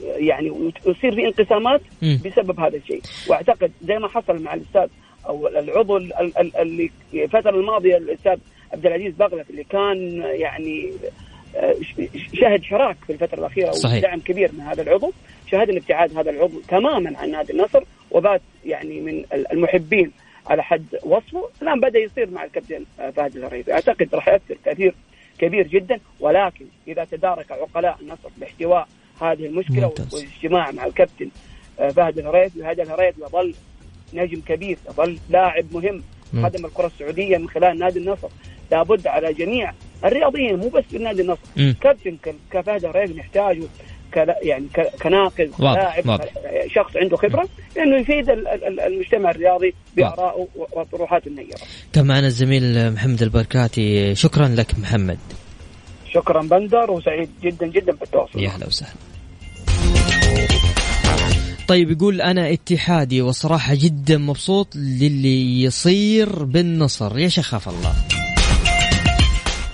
يعني 0.00 0.50
ويصير 0.50 1.14
في 1.14 1.26
انقسامات 1.26 1.80
بسبب 2.02 2.60
هذا 2.60 2.76
الشيء. 2.76 3.00
وأعتقد 3.28 3.72
زي 3.82 3.98
ما 3.98 4.08
حصل 4.08 4.42
مع 4.42 4.54
الأستاذ 4.54 4.88
أو 5.28 5.48
العضو 5.48 5.96
اللي 5.96 6.90
الفترة 7.14 7.50
الماضيه 7.50 7.96
الأستاذ 7.96 8.36
عبد 8.72 8.86
العزيز 8.86 9.14
بغلف 9.14 9.50
اللي 9.50 9.64
كان 9.64 10.22
يعني 10.34 10.92
آه، 11.56 11.74
شهد 12.34 12.62
حراك 12.64 12.96
في 13.06 13.12
الفترة 13.12 13.38
الأخيرة 13.38 13.70
صحيح. 13.70 13.98
ودعم 13.98 14.20
كبير 14.20 14.52
من 14.52 14.60
هذا 14.60 14.82
العضو. 14.82 15.12
شهدنا 15.50 15.78
ابتعاد 15.78 16.18
هذا 16.18 16.30
العضو 16.30 16.60
تماما 16.68 17.18
عن 17.18 17.30
نادي 17.30 17.52
النصر 17.52 17.82
وبات 18.10 18.40
يعني 18.64 19.00
من 19.00 19.24
المحبين 19.52 20.12
على 20.46 20.62
حد 20.62 20.86
وصفه. 21.02 21.48
الآن 21.62 21.80
بدأ 21.80 21.98
يصير 21.98 22.30
مع 22.30 22.44
الكابتن 22.44 22.84
آه، 23.00 23.10
فهد 23.10 23.36
الهريبي 23.36 23.72
أعتقد 23.72 24.08
راح 24.14 24.28
ياثر 24.28 24.56
تأثير 24.64 24.94
كبير 25.38 25.66
جدا. 25.66 26.00
ولكن 26.20 26.66
إذا 26.88 27.04
تدارك 27.04 27.52
عقلاء 27.52 27.98
النصر 28.00 28.28
باحتواء 28.36 28.88
هذه 29.20 29.46
المشكلة 29.46 29.86
ممتاز. 29.86 30.14
والاجتماع 30.14 30.70
مع 30.70 30.86
الكابتن 30.86 31.28
آه، 31.80 31.88
فهد 31.88 32.18
الهريث 32.18 32.56
وهذا 32.56 32.82
الهريث 32.82 33.14
يظل 33.18 33.54
نجم 34.14 34.40
كبير 34.40 34.78
يظل 34.90 35.18
لاعب 35.30 35.64
مهم 35.72 36.02
خدم 36.42 36.66
الكرة 36.66 36.86
السعودية 36.86 37.38
من 37.38 37.48
خلال 37.48 37.78
نادي 37.78 37.98
النصر 37.98 38.28
لابد 38.70 39.06
على 39.06 39.32
جميع 39.32 39.72
الرياضيين 40.04 40.56
مو 40.56 40.68
بس 40.68 40.84
في 40.90 40.98
نادي 40.98 41.22
النصر 41.22 41.72
كابتن 41.80 42.16
كفهد 42.50 42.84
الهريث 42.84 43.10
نحتاجه 43.10 43.62
يعني 44.42 44.66
كناقد 45.02 45.50
لاعب 45.58 46.20
شخص 46.66 46.96
عنده 46.96 47.16
خبرة 47.16 47.48
لأنه 47.76 47.96
يفيد 47.96 48.30
المجتمع 48.86 49.30
الرياضي 49.30 49.74
بارائه 49.96 50.48
وطروحاته 50.72 51.28
النيرة. 51.28 51.58
كان 51.92 52.06
معنا 52.06 52.26
الزميل 52.26 52.92
محمد 52.92 53.22
البركاتي 53.22 54.14
شكرا 54.14 54.48
لك 54.48 54.78
محمد. 54.78 55.18
شكرا 56.14 56.42
بندر 56.42 56.90
وسعيد 56.90 57.28
جدا 57.42 57.66
جدا 57.66 57.92
بالتواصل. 57.92 58.40
يا 58.40 58.48
أهلا 58.48 58.66
وسهلا. 58.66 58.94
طيب 61.68 61.90
يقول 61.90 62.20
أنا 62.20 62.52
اتحادي 62.52 63.22
وصراحة 63.22 63.74
جدا 63.74 64.18
مبسوط 64.18 64.76
للي 64.76 65.62
يصير 65.62 66.44
بالنصر. 66.44 67.18
يا 67.18 67.28
شيخ 67.28 67.68
الله. 67.68 67.94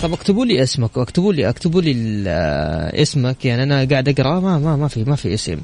طب 0.01 0.13
اكتبوا 0.13 0.45
لي 0.45 0.63
اسمك 0.63 0.97
واكتبوا 0.97 1.33
لي 1.33 1.49
اكتبوا 1.49 1.83
لي 1.83 1.93
اسمك. 3.03 3.45
يعني 3.45 3.63
أنا 3.63 3.85
قاعد 3.85 4.09
أقرأ 4.09 4.41
ما 4.41 4.59
ما 4.59 4.77
ما 4.77 4.89
في 4.89 5.05
ما 5.05 5.17
في 5.17 5.35
اسم. 5.35 5.61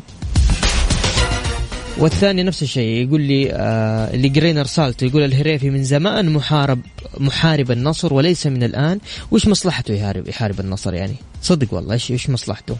والثاني 1.99 2.43
نفس 2.43 2.63
الشيء 2.63 3.07
يقول 3.07 3.21
لي 3.21 3.53
آه 3.53 4.15
اللي 4.15 4.29
قرينا 4.29 4.63
رسالته 4.63 5.05
يقول 5.05 5.25
الهريفي 5.25 5.71
من 5.71 5.85
زمان 5.85 6.33
محارب 6.33 6.81
محارب 7.19 7.71
النصر 7.71 8.15
وليس 8.15 8.47
من 8.47 8.63
الآن. 8.63 8.99
وش 9.31 9.47
مصلحته 9.47 9.95
يحارب 9.95 10.29
يحارب 10.29 10.61
النصر 10.61 10.95
يعني؟ 10.95 11.15
صدق 11.43 11.75
والله 11.75 11.95
إيش 11.95 12.11
إيش 12.11 12.31
مصلحته؟ 12.31 12.77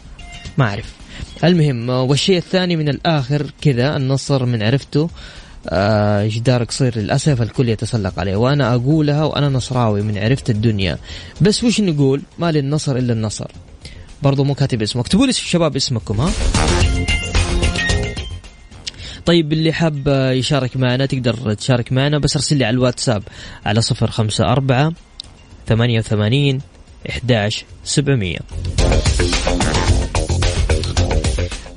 ما 0.57 0.65
أعرف. 0.65 0.93
المهم 1.43 1.89
والشيء 1.89 2.37
الثاني 2.37 2.75
من 2.75 2.89
الآخر 2.89 3.51
كذا 3.61 3.97
النصر 3.97 4.45
من 4.45 4.63
عرفته 4.63 5.09
آه، 5.69 6.27
جدار 6.27 6.63
قصير 6.63 6.99
للأسف 6.99 7.41
الكل 7.41 7.69
يتسلق 7.69 8.19
عليه. 8.19 8.35
وأنا 8.35 8.75
أقولها 8.75 9.23
وأنا 9.23 9.49
نصراوي 9.49 10.01
من 10.01 10.17
عرفت 10.17 10.49
الدنيا. 10.49 10.97
بس 11.41 11.63
وش 11.63 11.81
نقول؟ 11.81 12.21
ما 12.39 12.51
للنصر 12.51 12.97
إلا 12.97 13.13
النصر. 13.13 13.51
برضو 14.23 14.43
مو 14.43 14.53
كاتب 14.55 14.81
اسمك. 14.81 15.05
اكتبوا 15.05 15.25
لي 15.25 15.29
الشباب 15.29 15.75
اسمكم 15.75 16.21
ها؟ 16.21 16.31
طيب 19.27 19.53
اللي 19.53 19.73
حاب 19.73 20.07
يشارك 20.33 20.77
معنا 20.77 21.05
تقدر 21.05 21.53
تشارك 21.53 21.91
معنا 21.91 22.17
بس 22.17 22.35
ارسل 22.35 22.57
لي 22.57 22.65
على 22.65 22.73
الواتساب 22.73 23.23
على 23.65 23.81
صفر 23.81 24.11
خمسة 24.11 24.43
أربعة 24.45 24.93
ثمانية 25.67 25.99
وثمانين 25.99 26.61
إحداش 27.09 27.65
سبعمية. 27.83 28.39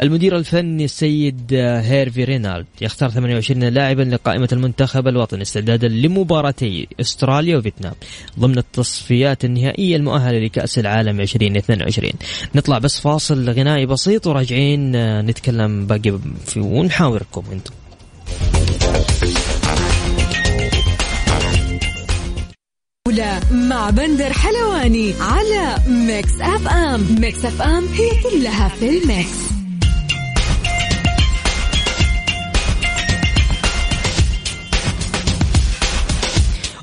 المدير 0.02 0.36
الفني 0.36 0.84
السيد 0.84 1.54
هيرفي 1.54 2.24
رينالد 2.24 2.66
يختار 2.80 3.10
28 3.10 3.64
لاعبا 3.64 4.02
لقائمة 4.02 4.48
المنتخب 4.52 5.08
الوطني 5.08 5.42
استعدادا 5.42 5.88
لمباراتي 5.88 6.88
أستراليا 7.00 7.56
وفيتنام 7.56 7.92
ضمن 8.38 8.58
التصفيات 8.58 9.44
النهائية 9.44 9.96
المؤهلة 9.96 10.38
لكأس 10.38 10.78
العالم 10.78 11.20
2022 11.20 12.12
نطلع 12.54 12.78
بس 12.78 13.00
فاصل 13.00 13.50
غنائي 13.50 13.86
بسيط 13.86 14.26
وراجعين 14.26 14.92
نتكلم 15.20 15.86
باقي 15.86 16.18
في 16.46 16.60
ونحاوركم 16.60 17.42
أنتم. 17.52 17.72
مع 23.52 23.90
بندر 23.90 24.32
حلواني 24.32 25.14
على 25.20 25.76
Mix 25.88 26.40
FM. 26.40 27.06
Mix 27.20 27.44
F 27.44 27.62
M 27.62 27.86
هي 27.86 28.10
كلها 28.22 28.68
في 28.68 28.88
ال 28.88 29.00
mix. 29.00 29.49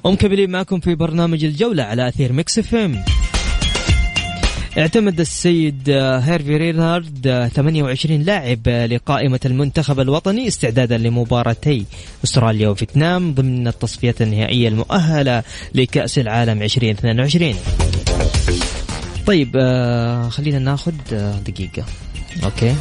ومكملين 0.08 0.50
معكم 0.50 0.80
في 0.80 0.96
برنامج 0.96 1.46
الجولة 1.46 1.84
على 1.84 2.08
أثير 2.08 2.34
Mix 2.34 2.60
FM. 2.60 3.04
اعتمد 4.78 5.20
السيد 5.20 5.90
هيرفي 5.90 6.58
رينارد 6.58 7.50
28 7.56 8.22
لاعب 8.22 8.68
لقائمة 8.70 9.40
المنتخب 9.46 10.00
الوطني 10.00 10.48
استعدادا 10.48 10.98
لمباراتي 10.98 11.86
أستراليا 12.24 12.70
وفيتنام 12.70 13.34
ضمن 13.34 13.68
التصفيات 13.68 14.22
النهائية 14.22 14.68
المؤهلة 14.68 15.44
لكأس 15.76 16.20
العالم 16.20 16.62
2022 16.62 17.56
طيب 19.28 19.56
آه، 19.60 20.30
خلينا 20.30 20.60
ناخذ 20.60 20.94
آه، 21.14 21.40
دقيقة. 21.40 21.86
أوكي. 22.44 22.76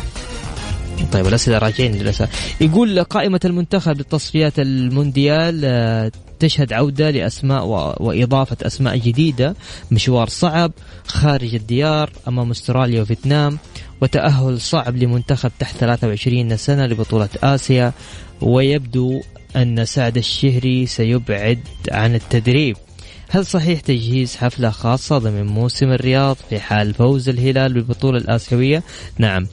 طيب 1.12 1.26
الأسئلة 1.26 1.58
راجعين 1.58 1.92
للأسف. 1.92 2.56
يقول 2.60 3.04
قائمة 3.04 3.40
المنتخب 3.44 3.96
للتصفيات 3.96 4.58
المونديال 4.58 5.60
آه، 5.64 6.12
تشهد 6.40 6.72
عودة 6.72 7.10
لأسماء 7.10 7.66
وإضافة 8.02 8.56
أسماء 8.62 8.96
جديدة 8.96 9.54
مشوار 9.90 10.28
صعب 10.28 10.72
خارج 11.06 11.54
الديار 11.54 12.10
أمام 12.28 12.50
أستراليا 12.50 13.02
وفيتنام 13.02 13.58
وتأهل 14.00 14.60
صعب 14.60 14.96
لمنتخب 14.96 15.50
تحت 15.58 15.76
23 15.76 16.56
سنة 16.56 16.86
لبطولة 16.86 17.28
آسيا 17.42 17.92
ويبدو 18.40 19.20
أن 19.56 19.84
سعد 19.84 20.16
الشهري 20.16 20.86
سيبعد 20.86 21.58
عن 21.90 22.14
التدريب 22.14 22.76
هل 23.28 23.46
صحيح 23.46 23.80
تجهيز 23.80 24.36
حفلة 24.36 24.70
خاصة 24.70 25.18
ضمن 25.18 25.46
موسم 25.46 25.92
الرياض 25.92 26.36
في 26.50 26.60
حال 26.60 26.94
فوز 26.94 27.28
الهلال 27.28 27.72
بالبطولة 27.72 28.18
الآسيوية؟ 28.18 28.82
نعم 29.18 29.46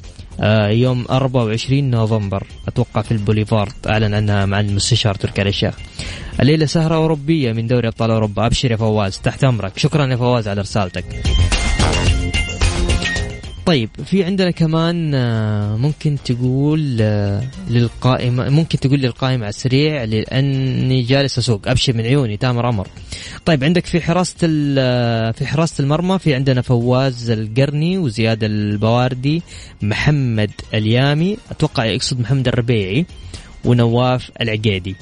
يوم 0.69 1.05
24 1.09 1.89
نوفمبر. 1.89 2.43
أتوقع 2.67 3.01
في 3.01 3.11
البوليفارد. 3.11 3.73
أعلن 3.87 4.13
عنها 4.13 4.45
مع 4.45 4.59
المستشار 4.59 5.15
تركي 5.15 5.41
آل 5.41 5.47
الشيخ. 5.47 5.75
الليلة 6.39 6.65
سهرة 6.65 6.95
أوروبية 6.95 7.51
من 7.51 7.67
دوري 7.67 7.87
أبطال 7.87 8.11
أوروبا. 8.11 8.45
أبشر 8.45 8.71
يا 8.71 8.75
فواز. 8.75 9.17
تحت 9.17 9.43
أمرك. 9.43 9.77
شكرا 9.77 10.07
يا 10.07 10.15
فواز 10.15 10.47
على 10.47 10.61
رسالتك 10.61 11.05
طيب 13.65 13.89
في 14.05 14.23
عندنا 14.23 14.51
كمان 14.51 15.11
آه، 15.15 15.77
ممكن 15.77 16.17
تقول 16.25 16.97
آه، 17.01 17.43
للقائمة 17.69 18.49
ممكن 18.49 18.79
تقول 18.79 18.99
للقائمة 18.99 19.43
على 19.43 19.49
السريع 19.49 20.03
لأني 20.03 21.01
جالس 21.01 21.37
أسوق 21.37 21.67
أبشر 21.67 21.93
من 21.93 22.01
عيوني 22.01 22.37
تامر 22.37 22.69
أمر 22.69 22.87
طيب 23.45 23.63
عندك 23.63 23.85
في 23.85 24.01
حراسة 24.01 24.37
آه، 24.77 25.31
في 25.31 25.45
حراسة 25.45 25.81
المرمى 25.81 26.19
في 26.19 26.35
عندنا 26.35 26.61
فواز 26.61 27.29
القرني 27.29 27.97
وزياد 27.97 28.43
البواردي 28.43 29.41
محمد 29.81 30.51
اليامي 30.73 31.37
أتوقع 31.51 31.85
يقصد 31.85 32.19
محمد 32.19 32.47
الربيعي 32.47 33.05
ونواف 33.65 34.31
العقيدي. 34.41 34.95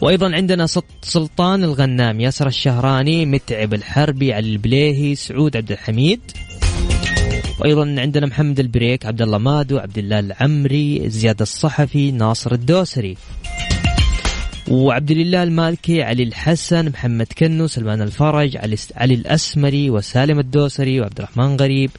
وأيضا 0.00 0.34
عندنا 0.34 0.66
سلطان 1.02 1.64
الغنام 1.64 2.20
ياسر 2.20 2.46
الشهراني 2.46 3.26
متعب 3.26 3.74
الحربي 3.74 4.32
علي 4.32 4.48
البليهي 4.48 5.14
سعود 5.14 5.56
عبد 5.56 5.72
الحميد. 5.72 6.20
وأيضا 7.60 7.96
عندنا 7.98 8.26
محمد 8.26 8.60
البريك 8.60 9.06
عبد 9.06 9.22
الله 9.22 9.38
مادو 9.38 9.78
عبد 9.78 9.98
الله 9.98 10.18
العمري 10.18 11.10
زياد 11.10 11.40
الصحفي 11.40 12.10
ناصر 12.10 12.52
الدوسري. 12.52 13.16
وعبد 14.68 15.10
الله 15.10 15.42
المالكي 15.42 16.02
علي 16.02 16.22
الحسن 16.22 16.88
محمد 16.88 17.26
كنو 17.38 17.66
سلمان 17.66 18.02
الفرج 18.02 18.56
علي, 18.56 18.76
علي 18.96 19.14
الأسمري 19.14 19.90
وسالم 19.90 20.38
الدوسري 20.38 21.00
وعبد 21.00 21.18
الرحمن 21.18 21.56
غريب 21.56 21.90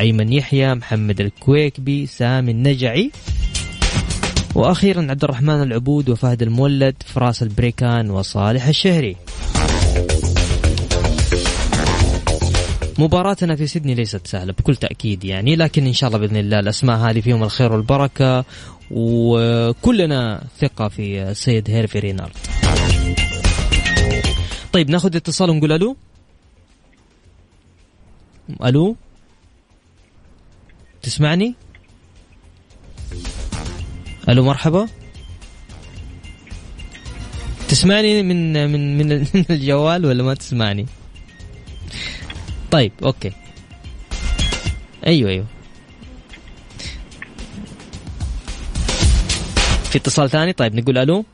أيمن 0.00 0.32
يحيى 0.32 0.74
محمد 0.74 1.20
الكويكبي 1.20 2.06
سامي 2.06 2.52
النجعي. 2.52 3.10
وأخيرا 4.54 5.06
عبد 5.10 5.24
الرحمن 5.24 5.62
العبود 5.62 6.08
وفهد 6.08 6.42
المولد 6.42 6.94
فراس 7.06 7.42
البريكان 7.42 8.10
وصالح 8.10 8.66
الشهري. 8.66 9.16
مباراتنا 12.98 13.56
في 13.56 13.66
سيدني 13.66 13.94
ليست 13.94 14.26
سهلة 14.26 14.52
بكل 14.52 14.76
تأكيد 14.76 15.24
يعني 15.24 15.56
لكن 15.56 15.86
إن 15.86 15.92
شاء 15.92 16.08
الله 16.08 16.18
بإذن 16.18 16.36
الله 16.36 16.58
الأسماء 16.58 16.96
هذه 16.98 17.20
فيهم 17.20 17.42
الخير 17.42 17.72
والبركة 17.72 18.44
وكلنا 18.90 20.44
ثقة 20.60 20.88
في 20.88 21.22
السيد 21.22 21.70
هيرفي 21.70 21.98
رينارد 21.98 22.32
طيب 24.72 24.90
ناخذ 24.90 25.16
اتصال 25.16 25.50
ونقول 25.50 25.72
ألو؟ 25.72 25.96
ألو؟ 28.64 28.96
تسمعني؟ 31.02 31.54
ألو 34.28 34.44
مرحبا. 34.44 34.88
تسمعني 37.68 38.22
من 38.22 38.70
من 38.72 38.98
من 38.98 39.26
الجوال 39.50 40.06
ولا 40.06 40.22
ما 40.22 40.34
تسمعني؟ 40.34 40.86
طيب 42.74 42.92
أوكي. 43.04 43.32
أيوه 45.06 45.30
أيوه. 45.30 45.44
في 49.84 49.98
اتصال 49.98 50.30
ثاني؟ 50.30 50.52
طيب 50.52 50.74
نقول 50.74 50.98
ألو. 50.98 51.24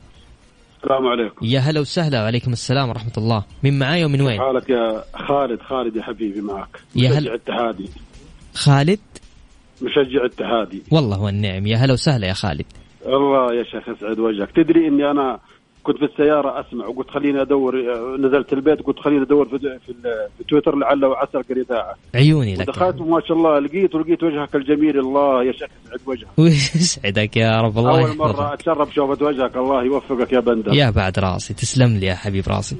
السلام 0.83 1.07
عليكم. 1.07 1.45
يا 1.45 1.59
هلا 1.59 1.79
وسهلا 1.79 2.21
وعليكم 2.21 2.51
السلام 2.51 2.89
ورحمة 2.89 3.11
الله. 3.17 3.43
مين 3.63 3.79
معاي 3.79 4.05
ومن 4.05 4.21
وين؟ 4.21 4.39
حالك 4.39 4.69
يا 4.69 5.03
خالد 5.27 5.61
خالد 5.61 5.95
يا 5.95 6.03
حبيبي 6.03 6.41
معك. 6.41 6.79
يا 6.95 7.09
هل... 7.09 7.15
مشجع 7.15 7.33
اتحادي. 7.33 7.89
خالد؟ 8.53 8.99
مشجع 9.81 10.25
اتحادي. 10.25 10.83
والله 10.91 11.21
والنعم. 11.21 11.67
يا 11.67 11.77
هلا 11.77 11.93
وسهلا 11.93 12.27
يا 12.27 12.33
خالد. 12.33 12.65
الله 13.05 13.53
يا 13.53 13.63
شيخ 13.63 13.89
اسعد 13.89 14.19
وجهك. 14.19 14.51
تدري 14.55 14.87
إني 14.87 15.11
أنا 15.11 15.39
كنت 15.83 15.97
في 15.97 16.05
السيارة 16.05 16.59
أسمع 16.59 16.85
وقلت 16.87 17.09
خليني 17.09 17.41
أدور 17.41 17.75
نزلت 18.17 18.53
البيت 18.53 18.81
قلت 18.81 18.99
خليني 18.99 19.21
أدور 19.21 19.45
في, 19.45 19.59
في, 19.59 19.93
في 20.37 20.43
تويتر 20.49 20.75
لعل 20.75 21.05
وعسى 21.05 21.37
الاذاعه 21.51 21.95
عيوني 22.15 22.55
لك. 22.55 22.67
دخلت 22.67 23.01
وما 23.01 23.21
شاء 23.21 23.37
الله 23.37 23.59
لقيت 23.59 23.95
ولقيت 23.95 24.23
وجهك 24.23 24.55
الجميل 24.55 24.99
الله 24.99 25.43
يا 25.43 25.51
شيخ 25.51 25.69
يسعد 25.85 25.99
وجهك. 26.05 26.27
ويسعدك 26.39 27.37
يا 27.37 27.61
رب 27.61 27.77
الله 27.77 28.01
أول 28.01 28.17
مرة 28.17 28.53
أتشرف 28.53 28.93
شوفه 28.93 29.25
وجهك 29.25 29.57
الله 29.57 29.83
يوفقك 29.83 30.33
يا 30.33 30.39
بندر. 30.39 30.73
يا 30.73 30.89
بعد 30.89 31.19
راسي 31.19 31.53
تسلم 31.53 31.97
لي 31.97 32.05
يا 32.05 32.15
حبيب 32.15 32.43
راسي. 32.47 32.77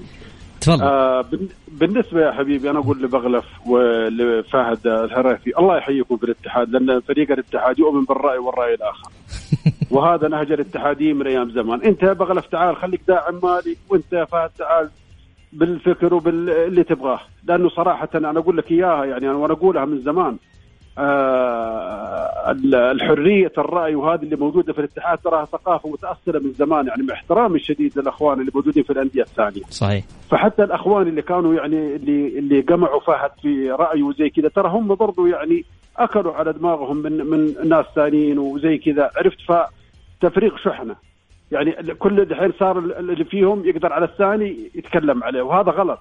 تفضل. 0.62 0.84
آه 0.84 1.26
بالنسبة 1.72 2.22
يا 2.22 2.32
حبيبي 2.32 2.70
أنا 2.70 2.80
أقول 2.80 3.04
لبغلف 3.04 3.46
ولفهد 3.66 4.88
الهرافي 4.88 5.52
الله 5.60 5.78
يحييكم 5.78 6.18
في 6.18 6.24
الاتحاد 6.24 6.70
لأن 6.70 7.00
فريق 7.00 7.32
الاتحاد 7.32 7.80
يؤمن 7.80 8.04
بالرأي 8.04 8.38
والرأي 8.38 8.74
الآخر. 8.74 9.12
وهذا 9.92 10.28
نهج 10.28 10.52
الاتحاديين 10.52 11.16
من 11.16 11.28
أيام 11.28 11.52
زمان. 11.52 11.82
أنت 11.82 12.04
يا 12.04 12.14
بغلف 12.14 12.46
تعال 12.46 12.76
خليك 12.76 13.02
داعم 13.08 13.40
مالي 13.44 13.78
وأنت 13.90 14.14
يا 14.14 14.26
فهد 14.26 14.50
تعال 14.58 14.90
بالفكر 15.54 16.14
وباللي 16.14 16.84
تبغاه. 16.84 17.20
لأنه 17.44 17.70
صراحة 17.70 18.10
أنا 18.16 18.40
أقول 18.40 18.58
لك 18.58 18.72
إياها 18.72 19.06
يعني 19.06 19.30
أنا 19.30 19.36
وأنا 19.36 19.54
أقولها 19.54 19.86
من 19.86 20.02
زمان. 20.02 20.38
آه 20.98 22.52
الحرية 22.74 23.52
الرأي 23.58 23.96
وهذه 23.96 24.24
اللي 24.24 24.36
موجودة 24.36 24.74
في 24.74 24.80
الاتحاد 24.80 25.18
تراها 25.18 25.46
ثقافة 25.46 25.90
متأصلة 25.90 26.40
من 26.40 26.54
زمان 26.54 26.88
يعني 26.88 27.04
مع 27.04 27.14
احترامي 27.14 27.56
الشديد 27.56 28.00
للأخوان 28.00 28.40
اللي 28.40 28.52
موجودين 28.56 28.84
في 28.84 28.90
الأندية 28.90 29.22
الثانية. 29.22 29.62
صحيح. 29.70 30.06
فحتى 30.30 30.64
الأخوان 30.64 31.08
اللي 31.08 31.22
كانوا 31.22 31.54
يعني 31.54 31.96
اللي 31.96 32.40
اللي 32.40 32.62
قمعوا 32.62 33.00
فهد 33.00 33.32
في 33.42 33.72
رأيه 33.72 34.04
وزي 34.04 34.30
كذا 34.30 34.50
ترى 34.50 34.70
هم 34.70 34.96
برضو 34.96 35.26
يعني 35.26 35.66
أكلوا 35.98 36.34
على 36.34 36.54
دماغهم 36.54 36.98
من 36.98 37.26
من 37.26 37.70
ناس 37.70 37.86
ثانيين 37.96 38.40
وزي 38.40 38.78
كذا. 38.78 39.12
عرفت؟ 39.18 39.38
فتفريغ 40.22 40.58
شحنة. 40.58 40.96
يعني 41.52 41.94
كل 41.94 42.26
دحين 42.26 42.52
صار 42.60 42.78
اللي 42.80 43.26
فيهم 43.26 43.66
يقدر 43.66 43.94
على 43.94 44.06
الثاني 44.06 44.58
يتكلم 44.76 45.24
عليه 45.24 45.42
وهذا 45.42 45.72
غلط. 45.72 46.00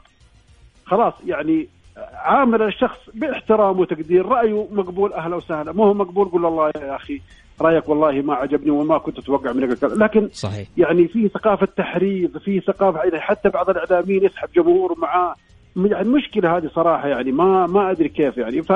خلاص 0.87 1.15
يعني 1.27 1.69
عامل 2.15 2.63
الشخص 2.63 2.99
باحترام 3.15 3.81
وتقدير 3.81 4.27
رأيه 4.27 4.67
مقبول 4.71 5.13
أهلا 5.13 5.37
وسهلا. 5.37 5.73
مو 5.73 5.85
هو 5.85 5.95
مقبول 5.95 6.29
قول 6.29 6.45
والله 6.45 6.73
يا 6.77 6.97
أخي 6.97 7.21
رأيك 7.61 7.89
والله 7.89 8.13
ما 8.13 8.35
عجبني 8.35 8.71
وما 8.71 8.99
كنت 8.99 9.19
أتوقع 9.19 9.53
منك 9.53 9.73
الكلام. 9.73 9.99
لكن 10.03 10.29
صحيح. 10.33 10.69
يعني 10.77 11.09
في 11.09 11.29
ثقافة 11.29 11.69
تحريض 11.77 12.39
في 12.39 12.61
ثقافة 12.61 12.99
يعني 12.99 13.21
حتى 13.21 13.49
بعض 13.49 13.71
الإعلاميين 13.71 14.25
يسحب 14.25 14.49
جمهور 14.57 14.99
معاه. 14.99 15.35
يعني 15.77 16.09
مشكلة 16.09 16.57
هذه 16.57 16.71
صراحة 16.75 17.09
يعني 17.09 17.33
ما 17.33 17.67
ما 17.67 17.91
أدري 17.91 18.09
كيف 18.09 18.37
يعني. 18.37 18.63
ف 18.63 18.73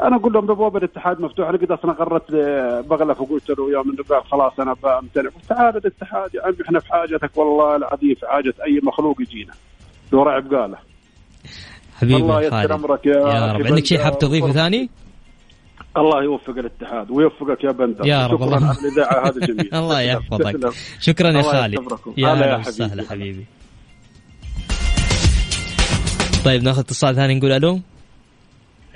أنا 0.00 0.16
أقول 0.16 0.32
لهم 0.32 0.46
باب 0.46 0.76
الاتحاد 0.76 1.20
مفتوح 1.20 1.48
أنا 1.48 1.58
قد 1.58 1.70
أصلا 1.70 1.92
قررت 1.92 2.30
بغلف 2.90 3.20
وقلت 3.20 3.48
له 3.50 3.70
يوم 3.70 3.90
إنه 3.90 4.02
قال 4.10 4.24
خلاص 4.24 4.52
أنا 4.60 4.74
بامتنع 4.82 5.30
تعال 5.48 5.76
الاتحاد 5.76 6.34
يا 6.34 6.42
عمي 6.42 6.56
إحنا 6.66 6.80
في 6.80 6.88
حاجتك 6.92 7.36
والله 7.36 7.76
العظيم 7.76 8.14
في 8.14 8.26
حاجة 8.26 8.54
أي 8.66 8.80
مخلوق 8.82 9.20
يجينا 9.22 9.52
لو 10.12 10.22
رعب 10.22 10.54
قاله 10.54 10.78
حبيبي 11.96 12.16
الله 12.16 12.42
يسر 12.42 12.74
امرك 12.74 13.06
يا, 13.06 13.12
يا 13.12 13.52
رب 13.52 13.66
عندك 13.66 13.84
شيء 13.84 13.98
حاب 13.98 14.18
تضيفه 14.18 14.52
ثاني؟ 14.52 14.90
الله 15.96 16.22
يوفق 16.24 16.58
الاتحاد 16.58 17.10
ويوفقك 17.10 17.64
يا 17.64 17.70
بندر 17.72 18.06
يا 18.06 18.26
رب 18.26 18.38
شكرا 18.38 18.56
الله. 18.56 18.68
على 18.68 18.78
الإذاعة 18.78 19.32
الله. 19.84 20.00
يحفظك. 20.00 20.72
شكرا 21.00 21.30
يا 21.30 21.42
خالد. 21.42 21.78
يا 22.16 22.28
هلا 22.28 22.56
وسهلا 22.56 23.02
حبيبي. 23.02 23.06
حبيبي 23.08 23.44
طيب 26.44 26.62
ناخذ 26.62 26.80
اتصال 26.80 27.14
ثاني 27.16 27.34
نقول 27.34 27.52
ألو 27.52 27.80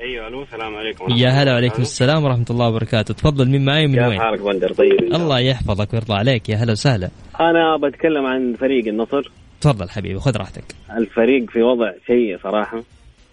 أيوه 0.03 0.29
ألو 0.29 0.43
السلام 0.43 0.77
عليكم 0.77 1.07
يا 1.17 1.29
هلا 1.29 1.53
وعليكم 1.53 1.83
السلام 1.83 2.25
ورحمة 2.25 2.45
الله 2.51 2.69
وبركاته. 2.69 3.15
تفضل 3.15 3.49
مين 3.49 3.65
معي 3.65 3.87
من 3.87 3.99
وين؟ 3.99 4.21
حالك 4.21 4.41
بندر 4.41 4.73
طيب 4.73 5.01
الله 5.03 5.41
يحفظك 5.41 5.93
ويرضى 5.95 6.15
عليك. 6.15 6.49
يا 6.49 6.57
هلا 6.57 6.73
وسهلا. 6.73 7.09
أنا 7.41 7.77
بتكلم 7.77 8.27
عن 8.27 8.55
فريق 8.61 8.87
النصر. 8.89 9.31
تفضل 9.61 9.89
حبيبي 9.91 10.19
خذ 10.19 10.37
راحتك. 10.37 10.65
الفريق 10.97 11.51
في 11.51 11.63
وضع 11.63 11.93
سيء 12.07 12.39
صراحة. 12.43 12.83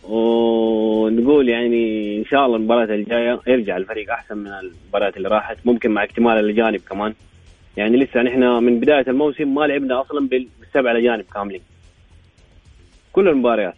ونقول 0.04 1.50
يعني 1.50 2.18
إن 2.18 2.26
شاء 2.26 2.46
الله 2.46 2.58
المباراة 2.58 2.96
الجاية 2.96 3.40
يرجع 3.48 3.78
الفريق 3.78 4.12
أحسن 4.12 4.38
من 4.38 4.48
المباريات 4.48 5.18
اللي 5.18 5.30
راحت 5.30 5.58
ممكن 5.66 5.92
مع 5.92 6.04
اكتمال 6.04 6.40
الأجانب 6.40 6.80
كمان. 6.90 7.14
يعني 7.78 7.98
لسه 7.98 8.22
نحن 8.22 8.44
من 8.64 8.80
بداية 8.80 9.06
الموسم 9.08 9.54
ما 9.56 9.62
لعبنا 9.62 10.02
أصلا 10.02 10.28
بال- 10.28 10.48
بالسبع 10.60 10.92
الأجانب 10.92 11.26
كاملين. 11.34 11.62
كل 13.14 13.28
المباريات. 13.28 13.76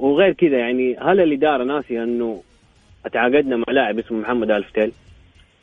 وغير 0.00 0.32
كذا 0.32 0.58
يعني 0.58 0.96
هل 0.96 1.20
الاداره 1.20 1.64
ناسيه 1.64 2.02
إنه 2.02 2.42
تعاقدنا 3.12 3.56
مع 3.56 3.64
لاعب 3.68 3.98
اسمه 3.98 4.18
محمد 4.18 4.50
آل 4.50 4.62
فتيل؟ 4.62 4.92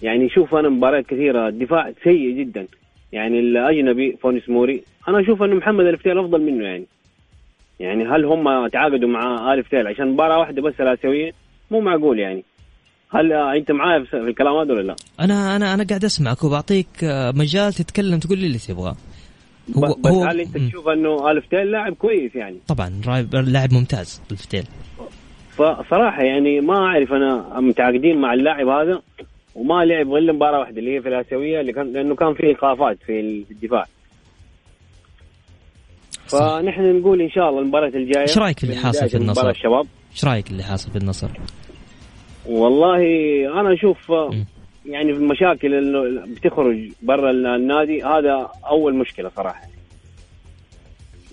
يعني 0.01 0.29
شوف 0.29 0.55
أنا 0.55 0.69
مباريات 0.69 1.05
كثيرة 1.05 1.47
الدفاع 1.47 1.93
سيء 2.03 2.31
جدا. 2.39 2.67
يعني 3.11 3.39
الأجنبي 3.39 4.17
فونيس 4.21 4.49
موري 4.49 4.83
أنا 5.07 5.19
أشوف 5.19 5.43
إنه 5.43 5.55
محمد 5.55 5.85
آل 5.85 5.97
فتيل 5.97 6.19
أفضل 6.19 6.41
منه 6.41 6.65
يعني. 6.65 6.85
يعني 7.79 8.05
هل 8.05 8.25
هم 8.25 8.67
تعاقدوا 8.67 9.09
مع 9.09 9.53
آل 9.53 9.69
فتيل 9.69 9.87
عشان 9.87 10.07
مباراة 10.07 10.39
واحدة 10.39 10.61
بس 10.61 10.73
ثلاثويه 10.73 11.31
مو 11.71 11.79
معقول 11.79 12.19
يعني. 12.19 12.43
هل 13.09 13.33
أنت 13.33 13.71
معايا 13.71 14.03
في 14.03 14.09
في 14.09 14.17
الكلام 14.17 14.55
هذا 14.55 14.73
ولا 14.73 14.81
لا؟ 14.81 14.95
أنا 15.19 15.55
أنا 15.55 15.73
أنا 15.73 15.83
قاعد 15.83 16.05
أسمعك 16.05 16.43
وبعطيك 16.43 16.87
آه، 17.03 17.31
مجال 17.31 17.73
تتكلم 17.73 18.19
تقول 18.19 18.37
لي 18.37 18.47
اللي 18.47 18.57
تبغاه. 18.57 18.95
هو 19.77 19.81
بس 19.81 20.11
هو 20.11 20.23
هل 20.23 20.39
أنت. 20.39 20.57
تشوف 20.57 20.87
أنه 20.87 21.31
الف 21.31 21.45
تيل 21.45 21.71
لاعب 21.71 21.93
كويس 21.93 22.35
يعني؟ 22.35 22.57
طبعا 22.67 22.89
لاعب 23.33 23.73
ممتاز 23.73 24.21
ألفتيل 24.31 24.63
فصراحه 25.49 26.23
يعني 26.23 26.61
ما 26.61 26.77
أعرف 26.77 27.13
أنا 27.13 27.59
متعاقدين 27.59 28.21
مع 28.21 28.33
اللاعب 28.33 28.67
هذا 28.67 29.01
وما 29.55 29.85
لعب 29.85 30.09
غير 30.09 30.33
مباراة 30.33 30.59
واحدة 30.59 30.79
اللي 30.79 30.95
هي 30.95 31.01
في 31.01 31.09
الآسيوية 31.09 31.61
اللي 31.61 31.73
كان 31.73 31.93
لأنه 31.93 32.15
كان 32.15 32.33
في 32.33 32.43
إيقافات 32.43 32.97
في 33.05 33.19
الدفاع. 33.51 33.85
فنحن 36.27 36.99
نقول 36.99 37.21
إن 37.21 37.29
شاء 37.29 37.49
الله 37.49 37.61
المباراة 37.61 37.87
الجاية 37.87 38.21
إيش 38.21 38.37
رأيك 38.37 38.59
في 38.59 38.63
اللي 38.63 38.75
حاصل 38.75 39.09
في 39.09 39.17
النصر؟ 39.17 39.49
الشباب 39.49 39.85
إيش 40.11 40.25
رأيك 40.25 40.51
اللي 40.51 40.63
حاصل 40.63 40.91
في 40.91 40.97
النصر؟ 40.97 41.29
والله 42.45 43.01
أنا 43.59 43.73
أشوف 43.73 44.11
م. 44.11 44.43
يعني 44.85 45.13
في 45.13 45.19
المشاكل 45.19 45.73
اللي 45.73 46.27
بتخرج 46.27 46.91
برا 47.01 47.31
النادي 47.31 48.03
هذا 48.03 48.51
أول 48.69 48.95
مشكلة 48.95 49.31
صراحة. 49.35 49.67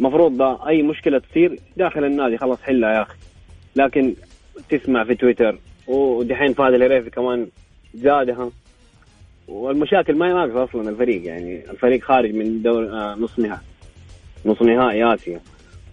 المفروض 0.01 0.37
ده 0.37 0.69
أي 0.69 0.83
مشكلة 0.83 1.19
تصير 1.19 1.59
داخل 1.77 2.05
النادي 2.05 2.39
خلاص 2.39 2.63
حلها 2.63 2.93
يا 2.93 3.03
أخي. 3.03 3.17
لكن 3.77 4.15
تسمع 4.69 5.05
في 5.05 5.15
تويتر 5.15 5.59
ودحين 5.87 6.53
فهد 6.55 6.73
الهريفي 6.75 7.11
كمان 7.11 7.47
زادها 7.95 8.51
والمشاكل 9.49 10.15
ما 10.15 10.29
يناقص 10.31 10.57
أصلا 10.69 10.91
الفريق 10.91 11.25
يعني 11.25 11.71
الفريق 11.71 12.03
خارج 12.05 12.35
من 12.35 12.63
دور 12.63 12.85
آه 12.85 13.15
نص 13.15 13.39
نهائي. 13.39 13.61
نص 14.47 14.63
نهائي 14.63 15.15
آسيا. 15.15 15.41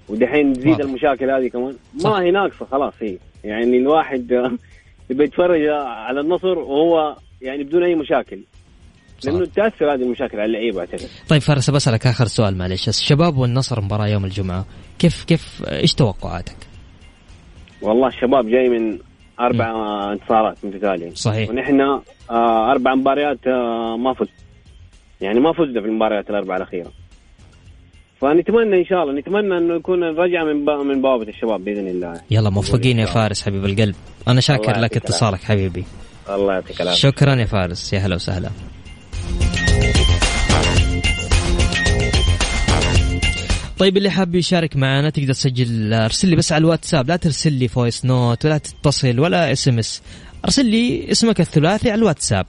ودحين 0.09 0.53
تزيد. 0.53 0.81
المشاكل 0.81 1.29
هذه 1.29 1.47
كمان. 1.47 1.75
ما 2.03 2.21
هي 2.21 2.31
ناقصة 2.31 2.65
خلاص 2.65 2.93
هي. 2.99 3.17
يعني 3.43 3.77
الواحد 3.77 4.33
آه، 4.33 4.51
يبي 5.09 5.23
يتفرج 5.23 5.67
على 5.67 6.19
النصر 6.19 6.59
وهو 6.59 7.15
يعني 7.41 7.63
بدون 7.63 7.83
أي 7.83 7.95
مشاكل. 7.95 8.39
صح. 9.19 9.31
لأنه 9.31 9.45
تاثر 9.45 9.93
هذه 9.93 10.01
المشاكل 10.01 10.39
على 10.39 10.45
اللعيبة 10.45 10.79
اعتقد 10.79 11.07
طيب 11.29 11.41
فارس 11.41 11.69
بسألك 11.69 12.07
آخر 12.07 12.25
سؤال 12.25 12.57
معلش 12.57 12.89
الشباب 12.89 13.37
والنصر 13.37 13.81
مباراة 13.81 14.07
يوم 14.07 14.25
الجمعة 14.25 14.65
كيف 14.99 15.23
كيف 15.23 15.63
إيش 15.71 15.93
توقعاتك؟ 15.93 16.57
والله 17.81 18.07
الشباب 18.07 18.49
جاي 18.49 18.69
من 18.69 18.99
أربع 19.39 19.65
انتصارات 20.13 20.65
متتاليه 20.65 21.09
صحيح. 21.13 21.49
ونحن 21.49 21.81
آه 21.81 22.71
أربع 22.71 22.95
مباريات 22.95 23.47
آه 23.47 23.97
ما 23.97 24.13
فزنا. 24.13 24.33
يعني 25.21 25.39
ما 25.39 25.53
فزنا 25.53 25.81
في 25.81 25.87
المباريات 25.87 26.29
الأربعة 26.29 26.57
الأخيرة. 26.57 26.91
فنتمنى 28.21 28.79
إن 28.79 28.85
شاء 28.85 29.03
الله 29.03 29.13
نتمنى 29.13 29.57
إنه 29.57 29.75
يكون 29.75 30.03
الرجعه 30.03 30.43
من 30.43 30.65
با 30.65 30.83
من 30.83 31.01
بوابة 31.01 31.29
الشباب 31.29 31.65
بإذن 31.65 31.87
الله. 31.87 32.21
يلا 32.31 32.49
موفقين 32.49 32.99
يا 32.99 33.05
فارس 33.05 33.45
حبيب 33.45 33.65
القلب. 33.65 33.95
أنا 34.27 34.41
شاكر 34.41 34.79
لك 34.79 34.97
اتصالك 34.97 35.39
حبيبي. 35.39 35.85
الله 36.29 36.53
يعطيك 36.53 36.81
العافية. 36.81 36.99
شكرا 36.99 37.35
يا 37.35 37.45
فارس. 37.45 37.93
يا 37.93 37.99
هلا 37.99 38.15
وسهلا. 38.15 38.49
طيب 43.77 43.97
اللي 43.97 44.09
حاب 44.09 44.35
يشارك 44.35 44.75
معنا 44.75 45.09
تقدر 45.09 45.33
تسجل 45.33 45.93
ارسل 45.93 46.27
لي 46.27 46.35
بس 46.35 46.51
على 46.51 46.61
الواتساب. 46.61 47.07
لا 47.07 47.15
ترسل 47.15 47.53
لي 47.53 47.67
voice 47.67 48.05
note 48.05 48.45
ولا 48.45 48.57
تتصل 48.57 49.19
ولا 49.19 49.51
SMS 49.51 50.01
ارسل 50.45 50.65
لي 50.65 51.11
اسمك 51.11 51.41
الثلاثي 51.41 51.91
على 51.91 51.99
الواتساب. 51.99 52.45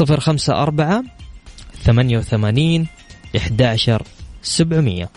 054 0.00 1.04
88 1.84 2.86
11 3.36 4.02
700 4.42 5.08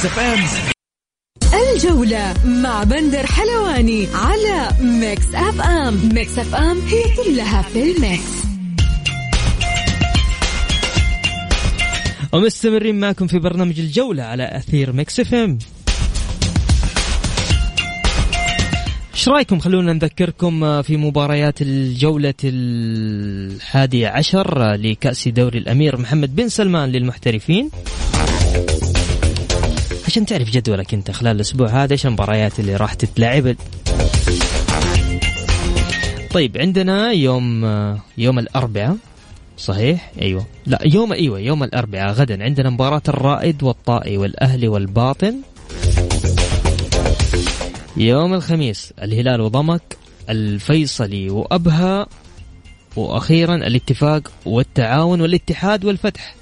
Mix 0.00 0.12
FM 0.12 0.38
الجولة 1.74 2.34
مع 2.44 2.84
بندر 2.84 3.26
حلواني 3.26 4.06
على 4.14 4.68
Mix 4.80 5.34
FM 5.34 6.10
Mix 6.14 6.38
FM 6.38 6.78
هي 6.80 7.02
كلها 7.16 7.62
في 7.62 7.82
ال 7.82 7.90
mix. 7.90 8.22
ومستمرين 12.32 13.00
معكم 13.00 13.26
في 13.26 13.38
برنامج 13.38 13.80
الجولة 13.80 14.22
على 14.22 14.56
أثير 14.56 14.92
Mix 14.92 15.20
FM 15.20 15.58
إيش 19.14 19.28
رأيكم؟ 19.28 19.58
خلونا 19.58 19.92
نذكركم 19.92 20.64
آه، 20.64 20.82
في 20.82 20.96
مباريات 20.96 21.62
الجولة 21.62 22.34
الحادية 22.44 24.08
عشر 24.08 24.72
آه، 24.72 24.76
لكأس 24.76 25.28
دوري 25.28 25.58
الأمير 25.58 25.96
محمد 25.96 26.36
بن 26.36 26.48
سلمان 26.48 26.88
للمحترفين. 26.88 27.70
عشان 30.10 30.26
تعرف 30.26 30.50
جدولك 30.50 30.94
انت 30.94 31.10
خلال 31.10 31.36
الأسبوع 31.36 31.68
هذا 31.68 31.92
إيش 31.92 32.06
المباريات 32.06 32.60
اللي 32.60 32.76
راح 32.76 32.94
تتلعب. 32.94 33.56
طيب 36.30 36.58
عندنا 36.58 37.12
يوم 37.12 37.64
يوم 38.18 38.38
الأربعاء 38.38 38.96
صحيح؟ 39.58 40.12
أيوه. 40.22 40.46
لا 40.66 40.78
يوم 40.84 41.12
أيوه 41.12 41.40
يوم 41.40 41.62
الأربعاء 41.62 42.12
غدا. 42.12 42.44
عندنا 42.44 42.70
مباراة 42.70 43.02
الرائد 43.08 43.62
والطائي 43.62 44.16
والأهلي 44.16 44.68
والباطن. 44.68 45.34
يوم 47.96 48.34
الخميس 48.34 48.92
الهلال 49.02 49.40
وضمك 49.40 49.96
الفيصلي 50.30 51.30
وأبها 51.30 52.06
وأخيرا 52.96 53.54
الاتفاق 53.54 54.32
والتعاون 54.46 55.20
والاتحاد 55.20 55.84
والفتح. 55.84 56.39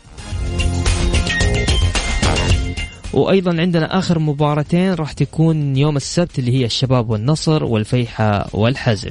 وأيضا 3.12 3.60
عندنا 3.60 3.98
آخر 3.98 4.18
مباراتين 4.18 4.94
راح 4.94 5.12
تكون 5.12 5.76
يوم 5.76 5.96
السبت 5.96 6.38
اللي 6.38 6.52
هي 6.52 6.64
الشباب 6.64 7.10
والنصر 7.10 7.64
والفيحة 7.64 8.46
والحزم. 8.52 9.10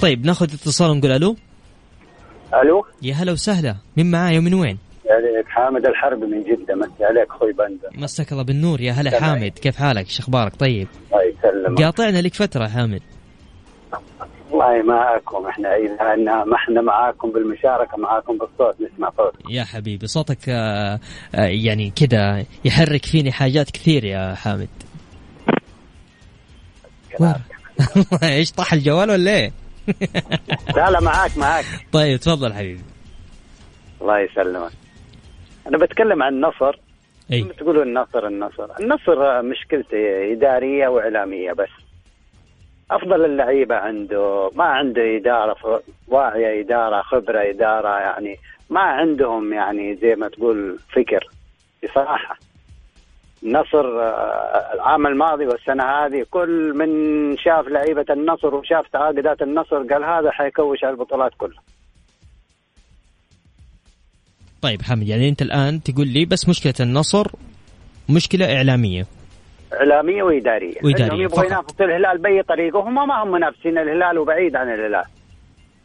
طيب 0.00 0.26
ناخذ 0.26 0.44
اتصال 0.44 0.90
ونقول 0.90 1.12
ألو. 1.12 1.36
ألو. 2.62 2.84
يا 3.02 3.14
هلا 3.14 3.32
وسهلا. 3.32 3.76
مين 3.96 4.10
معايا 4.10 4.38
ومن 4.38 4.54
وين؟ 4.54 4.78
عليك 5.10 5.46
حامد 5.48 5.86
الحرب 5.86 6.18
من 6.18 6.42
جدة. 6.42 6.74
مسي 6.74 7.04
عليك 7.04 7.30
أخوي 7.30 7.52
بندر. 7.52 8.02
مساك 8.02 8.32
الله 8.32 8.42
بالنور. 8.42 8.80
يا 8.80 8.92
هلا. 8.92 9.20
حامد. 9.20 9.50
كيف 9.50 9.76
حالك؟ 9.76 10.08
شو 10.08 10.22
أخبارك 10.22 10.56
طيب. 10.56 10.88
الله 11.12 11.22
يسلمك. 11.22 11.82
قاطعنا 11.82 12.18
لك 12.22 12.34
فترة 12.34 12.68
حامد. 12.68 13.02
والله 14.54 14.82
معاكم 14.82 15.46
إحنا 15.46 15.76
إذا 15.76 16.14
أن 16.14 16.24
ما 16.24 16.56
إحنا 16.56 16.80
معاكم 16.80 17.30
بالمشاركة 17.30 17.96
معاكم 17.96 18.38
بالصوت 18.38 18.76
نسمع 18.80 19.10
صوت 19.16 19.34
يا 19.50 19.64
حبيبي 19.64 20.06
صوتك 20.06 20.48
آه، 20.48 21.00
آه، 21.34 21.46
يعني 21.46 21.90
كذا 21.90 22.44
يحرك 22.64 23.06
فيني 23.06 23.32
حاجات 23.32 23.70
كثير 23.70 24.04
يا 24.04 24.34
حامد؟ 24.34 24.68
إيش 28.22 28.52
طاح 28.52 28.72
الجوال 28.72 29.10
ولا 29.10 29.30
إيه؟ 29.30 29.52
لا 30.76 30.90
لا 30.90 31.00
معاك 31.00 31.38
معاك. 31.38 31.64
طيب 31.92 32.20
تفضل 32.20 32.52
حبيبي. 32.52 32.82
الله 34.00 34.18
يسلمك. 34.18 34.72
أنا 35.66 35.78
بتكلم 35.78 36.22
عن 36.22 36.34
النصر 36.34 36.78
إي. 37.32 37.42
تقولوا 37.42 37.84
النصر 37.84 38.26
النصر. 38.26 38.68
النصر 38.80 39.42
مشكلته 39.42 40.32
إدارية 40.32 40.88
وإعلامية 40.88 41.52
بس. 41.52 41.83
أفضل 42.90 43.24
اللعيبة 43.24 43.74
عنده. 43.74 44.50
ما 44.54 44.64
عنده 44.64 45.16
إدارة 45.16 45.54
ف- 45.54 45.82
واعية 46.08 46.60
إدارة 46.60 47.02
خبرة 47.02 47.50
إدارة 47.50 47.98
يعني 47.98 48.36
ما 48.70 48.80
عندهم 48.80 49.52
يعني 49.52 49.96
زي 49.96 50.14
ما 50.14 50.28
تقول 50.28 50.78
فكر. 50.92 51.28
بصراحة 51.84 52.38
النصر 53.42 54.00
آه، 54.00 54.74
العام 54.74 55.06
الماضي 55.06 55.46
والسنة 55.46 55.84
هذه 55.84 56.26
كل 56.30 56.72
من 56.76 56.88
شاف 57.36 57.68
لعيبة 57.68 58.04
النصر 58.10 58.54
وشاف 58.54 58.88
تعاقدات 58.92 59.42
النصر 59.42 59.76
قال 59.76 60.04
هذا 60.04 60.30
حيكوش 60.30 60.84
على 60.84 60.92
البطولات 60.92 61.32
كلها. 61.38 61.62
طيب 64.62 64.82
حامد 64.82 65.08
يعني 65.08 65.28
أنت 65.28 65.42
الآن 65.42 65.82
تقول 65.82 66.08
لي 66.08 66.24
بس 66.24 66.48
مشكلة 66.48 66.74
النصر 66.80 67.26
مشكلة 68.08 68.56
إعلامية. 68.56 69.06
إعلامية 69.78 70.22
وإدارية. 70.22 70.74
وإدارية. 70.84 71.04
إنهم 71.04 71.20
يبغوا. 71.20 71.44
ينافسوا 71.44 71.86
الهلال 71.86 72.18
بأي 72.18 72.42
طريقة 72.42 72.80
هم 72.80 73.08
ما 73.08 73.22
هم 73.22 73.30
منافسين 73.30 73.78
الهلال 73.78 74.18
وبعيد 74.18 74.56
عن 74.56 74.74
الهلال. 74.74 75.04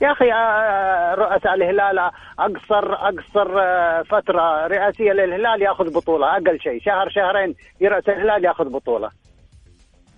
يا 0.01 0.11
أخي 0.11 0.31
آه، 0.33 1.15
رؤساء 1.15 1.53
الهلال 1.53 1.99
أقصر 2.39 2.93
أقصر 2.93 3.59
آه، 3.59 4.01
فترة 4.01 4.67
رئاسية 4.67 5.11
للهلال 5.11 5.61
يأخذ 5.61 5.93
بطولة. 5.93 6.37
أقل 6.37 6.59
شيء 6.59 6.81
شهر 6.81 7.09
شهرين 7.09 7.55
يرأس 7.81 8.09
الهلال 8.09 8.45
يأخذ 8.45 8.69
بطولة. 8.69 9.09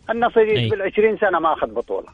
النصر. 0.09 0.41
يقبل 0.41 0.81
20 0.81 1.17
سنة 1.17 1.39
ما 1.39 1.53
أخذ 1.53 1.73
بطولة. 1.73 2.07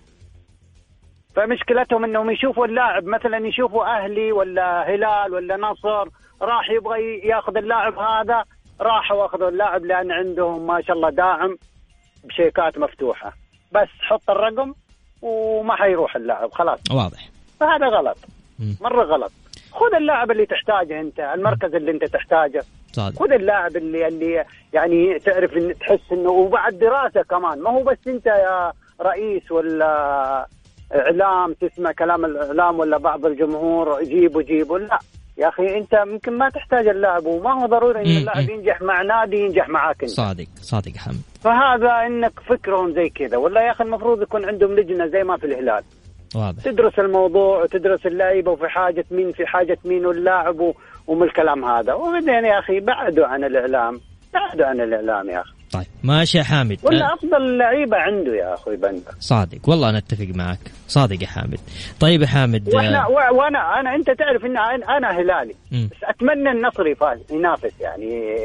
فمشكلتهم 1.35 2.03
إنهم 2.03 2.29
يشوفوا 2.29 2.65
اللاعب 2.65 3.05
مثلا 3.05 3.47
يشوفوا 3.47 3.85
أهلي 3.85 4.31
ولا 4.31 4.95
هلال 4.95 5.33
ولا 5.33 5.57
نصر 5.57 6.07
راح 6.41 6.69
يبغى 6.69 7.19
يأخذ 7.27 7.57
اللاعب 7.57 7.97
هذا 7.99 8.43
راحوا 8.81 9.25
اخذوا 9.25 9.49
اللاعب 9.49 9.85
لأن 9.85 10.11
عندهم 10.11 10.67
ما 10.67 10.81
شاء 10.81 10.95
الله 10.95 11.09
داعم 11.09 11.57
بشيكات 12.23 12.77
مفتوحة. 12.77 13.33
بس 13.71 13.87
حط 13.99 14.29
الرقم 14.29 14.73
وما 15.21 15.75
حيروح 15.75 16.15
اللاعب 16.15 16.51
خلاص. 16.51 16.79
واضح. 16.91 17.29
فهذا 17.59 17.87
غلط. 17.87 18.17
مرة 18.81 19.03
غلط. 19.03 19.31
خذ 19.71 19.95
اللاعب 19.95 20.31
اللي 20.31 20.45
تحتاجه 20.45 20.99
أنت 20.99 21.19
المركز 21.19 21.75
اللي 21.75 21.91
أنت 21.91 22.03
تحتاجه. 22.05 22.63
صادق. 22.91 23.19
خذ 23.19 23.31
اللاعب 23.31 23.75
اللي 23.75 24.07
اللي 24.07 24.45
يعني 24.73 25.19
تعرف 25.19 25.57
ان 25.57 25.73
تحس 25.79 26.11
إنه 26.11 26.29
وبعد 26.29 26.73
دراسة 26.73 27.21
كمان. 27.21 27.61
ما 27.61 27.69
هو 27.69 27.83
بس 27.83 28.07
أنت 28.07 28.25
يا 28.25 28.73
رئيس 29.01 29.51
ولا 29.51 30.47
إعلام 30.95 31.53
تسمع 31.53 31.91
كلام 31.91 32.25
الإعلام 32.25 32.79
ولا 32.79 32.97
بعض 32.97 33.25
الجمهور 33.25 34.03
جيبوا 34.03 34.41
جيبوا 34.41 34.79
لا. 34.79 34.99
يا 35.37 35.47
أخي 35.47 35.77
أنت 35.77 35.95
ممكن 35.95 36.37
ما 36.37 36.49
تحتاج 36.49 36.87
اللاعب 36.87 37.25
وما 37.25 37.53
هو 37.53 37.65
ضروري 37.65 38.01
إن 38.01 38.17
اللاعب. 38.17 38.49
ينجح 38.49 38.81
مع 38.81 39.01
نادي 39.01 39.37
ينجح 39.37 39.69
معاك 39.69 40.03
انت 40.03 40.11
صادق 40.11 40.47
صادق 40.61 40.91
يا 40.95 40.99
حامد 40.99 41.21
فهذا 41.41 42.07
إنك 42.07 42.39
فكرهم 42.39 42.93
زي 42.93 43.09
كذا. 43.09 43.37
ولا 43.37 43.61
يا 43.61 43.71
أخي 43.71 43.83
المفروض 43.83 44.21
يكون 44.21 44.45
عندهم 44.45 44.75
لجنة 44.75 45.07
زي 45.07 45.23
ما 45.23 45.37
في 45.37 45.45
الهلال. 45.45 45.83
واضح. 46.35 46.63
تدرس 46.63 46.99
الموضوع 46.99 47.63
وتدرس 47.63 48.05
اللعيبة 48.05 48.51
وفي 48.51 48.67
حاجة 48.67 49.05
مين 49.11 49.31
في 49.31 49.45
حاجة 49.45 49.77
مين 49.85 50.05
واللاعب 50.05 50.73
ومن 51.07 51.23
الكلام 51.23 51.65
هذا. 51.65 51.93
وبعدين 51.93 52.45
يا 52.45 52.59
أخي 52.59 52.79
بعدوا 52.79 53.25
عن 53.25 53.43
الإعلام. 53.43 54.01
بعدوا 54.33 54.65
عن 54.65 54.81
الإعلام 54.81 55.29
يا 55.29 55.41
أخي. 55.41 55.56
طيب 55.71 55.85
ماشي 56.03 56.37
يا 56.37 56.43
حامد. 56.43 56.77
ولا 56.83 57.05
أه، 57.05 57.13
أفضل 57.13 57.35
اللعيبه 57.37 57.97
عنده 57.97 58.35
يا 58.35 58.53
أخوي 58.53 58.75
بندر. 58.77 59.11
صادق 59.19 59.69
والله 59.69 59.89
أنا 59.89 59.97
أتفق 59.97 60.27
معك. 60.35 60.59
صادق 60.87 61.21
يا 61.23 61.27
حامد. 61.27 61.59
طيب 61.99 62.21
يا 62.21 62.27
حامد 62.27 62.75
وإحنا 62.75 63.05
آه، 63.05 63.09
و- 63.09 63.37
وأنا 63.37 63.79
أنا 63.79 63.95
أنت 63.95 64.11
تعرف 64.11 64.45
إن 64.45 64.57
أنا 64.57 64.97
أنا 64.97 65.11
هلالي. 65.19 65.55
مم. 65.71 65.89
بس 65.91 65.97
أتمنى 66.03 66.51
النصر 66.51 66.87
يفاز 66.87 67.19
ينافس 67.31 67.81
يعني 67.81 68.35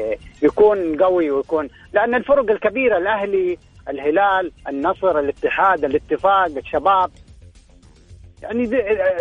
يكون 0.41 1.03
قوي 1.03 1.31
ويكون 1.31 1.67
لأن 1.93 2.15
الفرق 2.15 2.51
الكبيرة 2.51 2.97
الأهلي 2.97 3.57
الهلال 3.89 4.51
النصر 4.69 5.19
الاتحاد 5.19 5.85
الاتفاق 5.85 6.45
الشباب. 6.57 7.09
يعني 8.41 8.69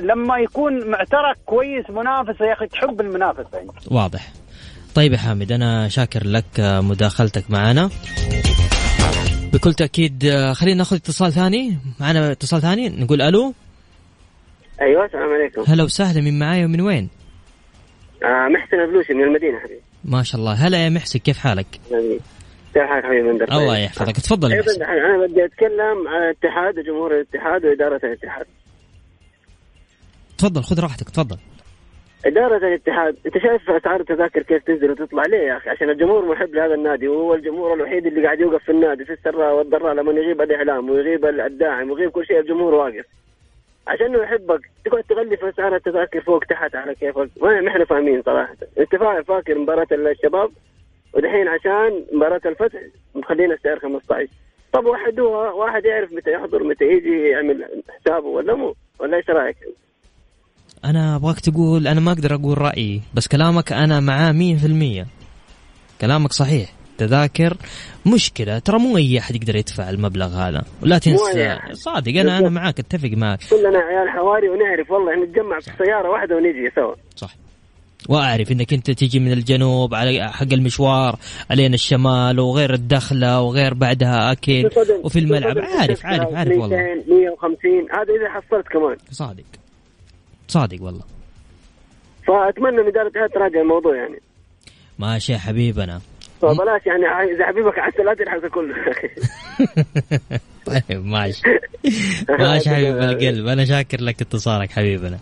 لما 0.01 0.38
يكون 0.38 0.91
معترك 0.91 1.37
كويس 1.47 1.91
منافسة 1.91 2.45
يا 2.47 2.53
أخي 2.53 2.67
تحب 2.67 3.01
المنافسة 3.01 3.61
أنت. 3.61 3.93
واضح. 3.93 4.29
طيب 4.95 5.13
يا 5.13 5.19
حامد 5.19 5.53
أنا 5.53 5.89
شاكر 5.89 6.27
لك 6.27 6.61
آه، 6.61 6.81
مداخلتك 6.81 7.51
معنا. 7.51 7.91
بكل 9.53 9.75
تأكيد 9.75 10.25
آه، 10.25 10.53
خلينا 10.53 10.79
ناخذ 10.79 10.97
اتصال 10.97 11.33
ثاني. 11.33 11.79
معنا 12.01 12.33
اتصال 12.33 12.61
ثاني؟ 12.61 12.89
نقول 12.89 13.23
ألو؟ 13.23 13.55
أيوه 14.81 15.05
السلام 15.05 15.31
عليكم. 15.35 15.73
هلا 15.73 15.83
وسهلا 15.83 16.21
من 16.21 16.39
معاي 16.39 16.65
ومن 16.65 16.81
وين؟ 16.81 17.09
آه 18.23 18.49
محسن 18.49 18.81
البلوشي 18.81 19.15
من 19.15 19.25
المدينة 19.25 19.59
حبيبي. 19.59 19.81
ما 20.05 20.23
شاء 20.23 20.41
الله. 20.41 20.53
هلا 20.53 20.85
يا 20.85 20.89
محسن 20.89 21.19
كيف 21.19 21.39
حالك؟ 21.39 21.67
كيف 22.75 22.83
حالك 22.83 23.05
حبيبي 23.05 23.29
بندر 23.33 23.53
الله 23.53 23.79
يحفظك. 23.79 24.17
تفضل 24.17 24.53
يا 24.53 24.57
أيضا 24.57 24.73
محسن. 24.73 24.83
أنا 24.83 25.27
بدي 25.27 25.45
أتكلم 25.45 26.09
عن 26.09 26.23
الاتحاد 26.23 26.79
وجمهور 26.79 27.15
الاتحاد 27.15 27.65
وإدارة 27.65 28.01
الاتحاد. 28.05 28.47
تفضل 30.39 30.63
خذ 30.63 30.81
راحتك 30.81 31.11
تفضل. 31.11 31.37
إدارة 32.27 32.57
الاتحاد 32.57 33.17
أنت 33.27 33.39
شايف 33.39 33.71
أسعار 33.71 34.01
التذاكر 34.01 34.43
كيف 34.43 34.65
تنزل 34.65 34.91
وتطلع 34.91 35.23
ليه 35.23 35.39
يا 35.39 35.57
أخي؟ 35.57 35.71
عشان 35.71 35.91
الجمهور 35.91 36.25
محب 36.27 36.55
لهذا 36.55 36.75
النادي 36.75 37.09
وهو 37.09 37.35
الجمهور 37.35 37.75
الوحيد 37.75 38.07
اللي 38.07 38.25
قاعد 38.25 38.41
يوقف 38.41 38.63
في 38.65 38.73
النادي 38.73 39.05
في 39.05 39.13
السراء 39.13 39.55
والضراء 39.55 39.95
لما 39.95 40.13
يغيب 40.13 40.43
الإعلام 40.43 40.91
ويغيب 40.91 41.25
الداعم 41.27 41.91
ويغيب 41.91 42.11
كل 42.11 42.27
شيء 42.27 42.39
الجمهور 42.41 42.75
واقف. 42.75 43.05
عشان 43.87 44.15
يحبك 44.15 44.61
تقعد 44.85 45.03
تغلي 45.03 45.37
في 45.37 45.49
أسعار 45.49 45.77
التذاكر 45.77 46.21
فوق 46.21 46.45
تحت 46.45 46.75
على 46.77 46.95
كيفك 46.95 47.29
ما 47.43 47.69
إحنا 47.69 47.85
فاهمين 47.85 48.23
صراحة. 48.23 48.55
أنت 48.79 48.97
فا- 48.97 49.23
فاكر 49.23 49.59
مباراة 49.59 49.87
الشباب؟ 49.93 50.51
ودحين 51.15 51.49
عشان 51.49 52.05
مباراة 52.13 52.41
الفتح 52.47 52.81
مخلينا 53.15 53.55
السعر 53.55 53.79
15 53.79 54.29
طب 54.73 54.87
وحدوها 54.87 55.51
واحد 55.51 55.85
يعرف 55.85 56.13
متى 56.13 56.31
يحضر 56.33 56.63
متى 56.65 56.85
يجي 56.85 57.29
يعمل 57.29 57.83
حسابه 58.01 58.27
ولا 58.27 58.55
مو؟ 58.55 58.75
ولا 58.99 59.17
إيش 59.17 59.31
رأيك؟ 59.31 59.57
أنا 60.85 61.16
أبغاك 61.16 61.40
تقول 61.40 61.87
أنا 61.87 62.01
ما 62.01 62.12
أقدر 62.12 62.35
أقول 62.35 62.59
رأيي 62.59 63.01
بس 63.14 63.29
كلامك 63.29 63.73
أنا 63.73 64.01
معاه 64.01 64.33
100% 64.33 65.07
كلامك 66.01 66.33
صحيح. 66.33 66.73
تذاكر 66.99 67.57
مشكلة 68.07 68.59
ترى 68.59 68.79
مو 68.79 68.97
أي 68.97 69.18
أحد 69.18 69.35
يقدر 69.35 69.57
يدفع 69.57 69.90
المبلغ 69.90 70.27
هذا. 70.27 70.64
ولا 70.83 70.99
تنسى. 70.99 71.59
صادق 71.73 72.21
أنا 72.21 72.38
أنا. 72.38 72.49
معاك 72.49 72.79
أتفق 72.79 73.09
معك 73.09 73.38
كلنا 73.51 73.79
عيال 73.79 74.11
حواري 74.11 74.49
ونعرف 74.49 74.90
والله 74.90 75.25
نتجمع 75.25 75.61
في 75.61 75.85
سيارة 75.85 76.11
واحدة 76.11 76.37
ونجي 76.37 76.71
سوا. 76.75 76.95
صح. 77.16 77.35
وأعرف 78.09 78.53
إنك 78.53 78.73
أنت 78.73 78.90
تيجي 78.90 79.21
من 79.21 79.33
الجنوب 79.33 79.95
على 79.95 80.33
حق 80.33 80.53
المشوار 80.53 81.18
علينا 81.51 81.75
الشمال 81.75 82.40
وغير 82.40 82.75
الدخلة 82.75 83.40
وغير 83.40 83.75
بعدها 83.75 84.33
اكل 84.33 84.71
وفي 85.05 85.18
الملعب. 85.18 85.59
عارف 85.59 86.07
عارف 86.07 86.35
عارف 86.35 86.59
والله. 86.59 86.77
200 86.77 87.11
150 87.11 87.73
هذا 87.92 88.12
إذا 88.21 88.29
حصلت 88.29 88.68
كمان. 88.68 88.97
صادق. 89.11 89.45
صادق 90.53 90.83
والله. 90.83 91.05
فأتمنى 92.27 92.81
ان 92.81 92.87
اداره 92.87 93.03
الاتحاد 93.03 93.31
تراجع 93.31 93.61
الموضوع 93.61 93.97
يعني. 93.97 94.19
ماشي 94.99 95.33
يا 95.33 95.38
حبيبنا. 95.38 96.01
فبلاش 96.43 96.87
يعني 96.87 97.33
إذا 97.35 97.47
حبيبك 97.47 97.79
عسل 97.79 98.05
لا 98.05 98.15
تلحق 98.15 98.47
كله. 98.47 98.75
طيب 100.67 101.05
ماشي. 101.05 101.43
ماشي 102.29 102.71
حبيب 102.71 102.97
القلب 102.97 103.47
أنا 103.47 103.65
شاكر 103.65 104.01
لك 104.01 104.21
اتصالك 104.21 104.71
حبيبنا. 104.71 105.19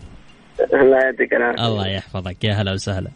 الله 0.74 0.98
يعطيك 0.98 1.34
العافية. 1.34 1.66
الله 1.66 1.86
يحفظك. 1.88 2.44
يا 2.44 2.52
هلا 2.52 2.72
وسهلا. 2.72 3.10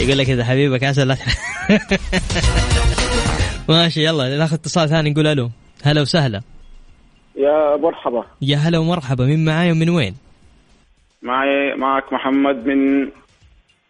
يقول 0.00 0.18
لك 0.18 0.30
إذا 0.30 0.44
حبيبك 0.44 0.84
عسل 0.84 1.08
لا 1.08 1.16
ماشي 3.68 4.04
يلا 4.04 4.38
ناخذ 4.38 4.54
اتصال 4.54 4.88
ثاني 4.88 5.10
نقول 5.10 5.26
ألو. 5.26 5.50
هلا 5.82 6.00
وسهلا. 6.00 6.40
يا 7.36 7.76
مرحبا. 7.76 8.24
يا 8.42 8.56
هلا 8.56 8.78
ومرحبا 8.78 9.24
من 9.24 9.44
معاي 9.44 9.72
ومن 9.72 9.88
وين؟ 9.88 10.14
معي 11.22 11.74
معك 11.76 12.12
محمد 12.12 12.66
من 12.66 13.10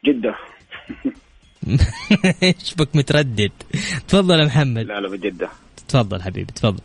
جدة. 0.04 0.34
إيش 2.42 2.74
بك 2.74 2.96
متردد؟ 2.96 3.52
تفضل 4.08 4.40
يا 4.40 4.44
محمد. 4.44 4.86
لا 4.86 5.00
لا 5.00 5.08
بجدة 5.08 5.48
تفضل 5.88 6.22
حبيبي 6.22 6.52
تفضل. 6.52 6.82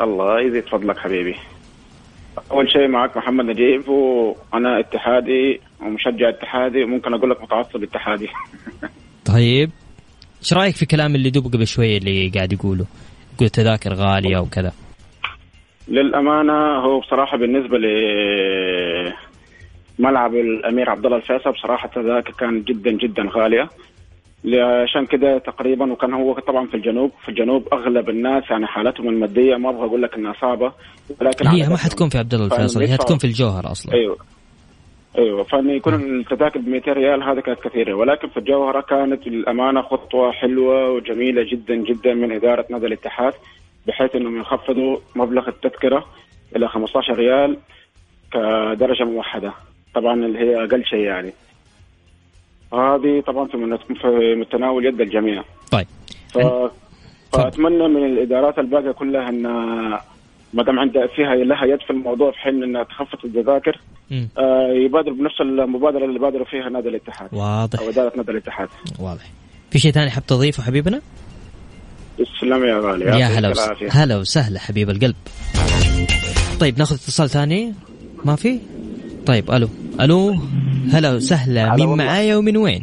الله 0.00 0.40
يزيد 0.40 0.68
فضلك 0.68 0.98
حبيبي. 0.98 1.36
أول 2.50 2.72
شيء 2.72 2.88
معك 2.88 3.16
محمد 3.16 3.44
نجيب 3.44 3.88
وأنا 3.88 4.80
اتحادي 4.80 5.60
ومشجع 5.80 6.28
اتحادي 6.28 6.84
وممكن 6.84 7.14
أقول 7.14 7.30
لك 7.30 7.42
متعصب 7.42 7.82
اتحادي 7.82 8.28
طيب 9.34 9.70
إيش 10.40 10.52
رأيك 10.52 10.76
في 10.76 10.86
كلام 10.86 11.14
اللي 11.14 11.30
دوب 11.30 11.46
قبل 11.46 11.66
شوية 11.66 11.98
اللي 11.98 12.28
قاعد 12.28 12.52
يقوله؟ 12.52 12.86
يقول 13.34 13.48
تذاكر 13.48 13.94
غالية 13.94 14.38
وكذا. 14.38 14.72
للأمانة 15.88 16.78
هو 16.78 17.00
بصراحة 17.00 17.36
بالنسبة 17.36 17.78
ل 17.78 17.86
ملعب 19.98 20.34
الأمير 20.34 20.90
عبد 20.90 21.06
الله 21.06 21.16
الفيصل 21.16 21.52
بصراحة 21.52 21.86
التذاكر 21.88 22.32
كانت 22.32 22.68
جدا 22.68 22.90
جدا 22.90 23.22
غالية. 23.36 23.68
عشان 24.82 25.06
كده 25.06 25.38
تقريبا 25.38 25.92
وكان 25.92 26.14
هو 26.14 26.32
طبعا 26.32 26.66
في 26.66 26.74
الجنوب 26.74 27.10
في 27.22 27.28
الجنوب 27.28 27.68
أغلب 27.72 28.10
الناس 28.10 28.44
يعني 28.50 28.66
حالتهم 28.66 29.08
المادية 29.08 29.56
ما 29.56 29.70
أبغى 29.70 29.84
أقول 29.86 30.02
لك 30.02 30.14
إنها 30.14 30.32
صعبة 30.40 30.72
ولكن 31.20 31.46
هي 31.46 31.68
ما 31.68 31.76
حتكون 31.76 32.08
في 32.08 32.18
عبد 32.18 32.34
الله 32.34 32.46
الفيصل 32.46 32.82
هي 32.82 32.92
حتكون 32.92 33.18
في 33.18 33.24
الجوهر 33.24 33.70
أصلا. 33.70 33.94
أيوه. 33.94 34.16
أيوه 35.18 35.42
فإن 35.42 35.70
يكون 35.70 35.94
التذاكر 35.94 36.60
ب 36.60 36.68
200 36.68 36.92
ريال 36.92 37.22
هذا 37.22 37.40
كانت 37.40 37.60
كثيرة 37.60 37.94
ولكن 37.94 38.28
في 38.28 38.36
الجوهرة 38.36 38.80
كانت 38.80 39.26
للأمانة 39.28 39.82
خطوة 39.82 40.32
حلوة 40.32 40.90
وجميلة 40.90 41.42
جدا 41.52 41.74
جدا 41.74 42.14
من 42.14 42.32
إدارة 42.32 42.66
نادي 42.70 42.86
الاتحاد. 42.86 43.32
بحيث 43.86 44.16
إنهم 44.16 44.40
يخفضوا 44.40 44.96
مبلغ 45.16 45.48
التذكرة 45.48 46.06
إلى 46.56 46.68
15 46.68 47.14
ريال 47.14 47.58
كدرجة 48.32 49.04
موحدة. 49.04 49.52
طبعا 49.94 50.14
اللي 50.14 50.38
هي 50.38 50.64
أقل 50.64 50.84
شيء 50.84 51.00
يعني. 51.00 51.32
هذه 52.72 53.22
طبعا 53.26 53.48
في 53.48 53.56
متناول 54.36 54.86
يد 54.86 55.00
الجميع. 55.00 55.44
طيب. 55.70 55.86
ف... 56.34 56.38
فأتمنى 57.32 57.88
من 57.88 58.04
الإدارات 58.04 58.58
الباقية 58.58 58.90
كلها 58.92 59.28
إن 59.28 59.42
ما 60.54 60.62
دام 60.62 60.78
عندها 60.78 61.06
فيها 61.06 61.34
لها 61.34 61.64
يد 61.64 61.80
في 61.80 61.90
الموضوع 61.90 62.30
في 62.30 62.38
حين 62.38 62.62
إنها 62.62 62.82
تخفض 62.82 63.18
التذاكر 63.24 63.80
آه 64.38 64.72
يبادر 64.72 65.12
بنفس 65.12 65.40
المبادرة 65.40 66.04
اللي 66.04 66.18
بادروا 66.18 66.44
فيها 66.44 66.68
نادي 66.68 66.88
الاتحاد 66.88 67.28
واضح. 67.32 67.80
أو 67.80 67.88
إدارة 67.88 68.16
نادي 68.16 68.30
الاتحاد. 68.30 68.68
واضح. 69.00 69.24
في 69.70 69.78
شيء 69.78 69.92
ثاني 69.92 70.10
حاب 70.10 70.26
تضيفه 70.26 70.62
حبيبنا؟ 70.62 71.00
تسلم 72.18 72.64
يا 72.64 72.80
غالي. 72.80 73.04
يا 73.04 73.26
هلا 73.26 73.48
وس... 73.48 73.58
هلا 73.90 74.16
وسهلا 74.16 74.60
حبيب 74.60 74.90
القلب. 74.90 75.16
طيب 76.60 76.78
ناخذ 76.78 76.94
اتصال 76.94 77.30
ثاني؟ 77.30 77.74
ما 78.24 78.36
في؟ 78.36 78.60
طيب 79.26 79.50
ألو. 79.50 79.68
ألو 80.00 80.36
هلا 80.92 81.12
وسهلا. 81.12 81.76
مين 81.76 81.88
معايا 81.88 82.36
ومن 82.36 82.56
وين؟ 82.56 82.82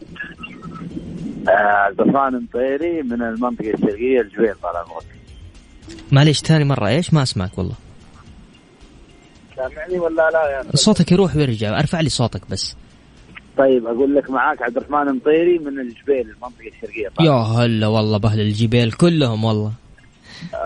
عبد 1.48 2.02
الرحمن 2.02 2.39
مطيري 2.43 3.02
من 3.02 3.22
المنطقة 3.22 3.74
الشرقية 3.74 4.22
الجبيل 4.22 4.56
طال 4.63 4.76
عمرك 4.76 5.06
معليش 6.12 6.39
ثاني 6.39 6.63
مرة. 6.63 6.88
إيش؟ 6.88 7.13
ما 7.13 7.24
أسمعك 7.24 7.58
والله. 7.58 7.76
سامعني 9.56 10.00
ولا 10.00 10.30
لا 10.30 10.50
يا 10.50 10.76
صوتك 10.76 11.12
يروح 11.12 11.36
ويرجع. 11.36 11.80
أرفع 11.80 12.02
لي 12.02 12.10
صوتك 12.10 12.41
بس. 12.50 12.76
طيب 13.58 13.88
أقول 13.88 14.16
لك 14.16 14.30
معاك 14.30 14.62
عبد 14.62 14.78
الرحمن 14.78 15.16
مطيري 15.16 15.60
من 15.60 15.80
الجبيل 15.80 16.30
المنطقة 16.30 16.68
الشرقية. 16.68 17.10
طبعا. 17.10 17.28
يا 17.28 17.34
هلا 17.34 17.88
والله 17.88 18.18
بأهل 18.18 18.39
الجبيل 18.39 18.92
كلهم 18.92 19.44
والله. 19.44 19.72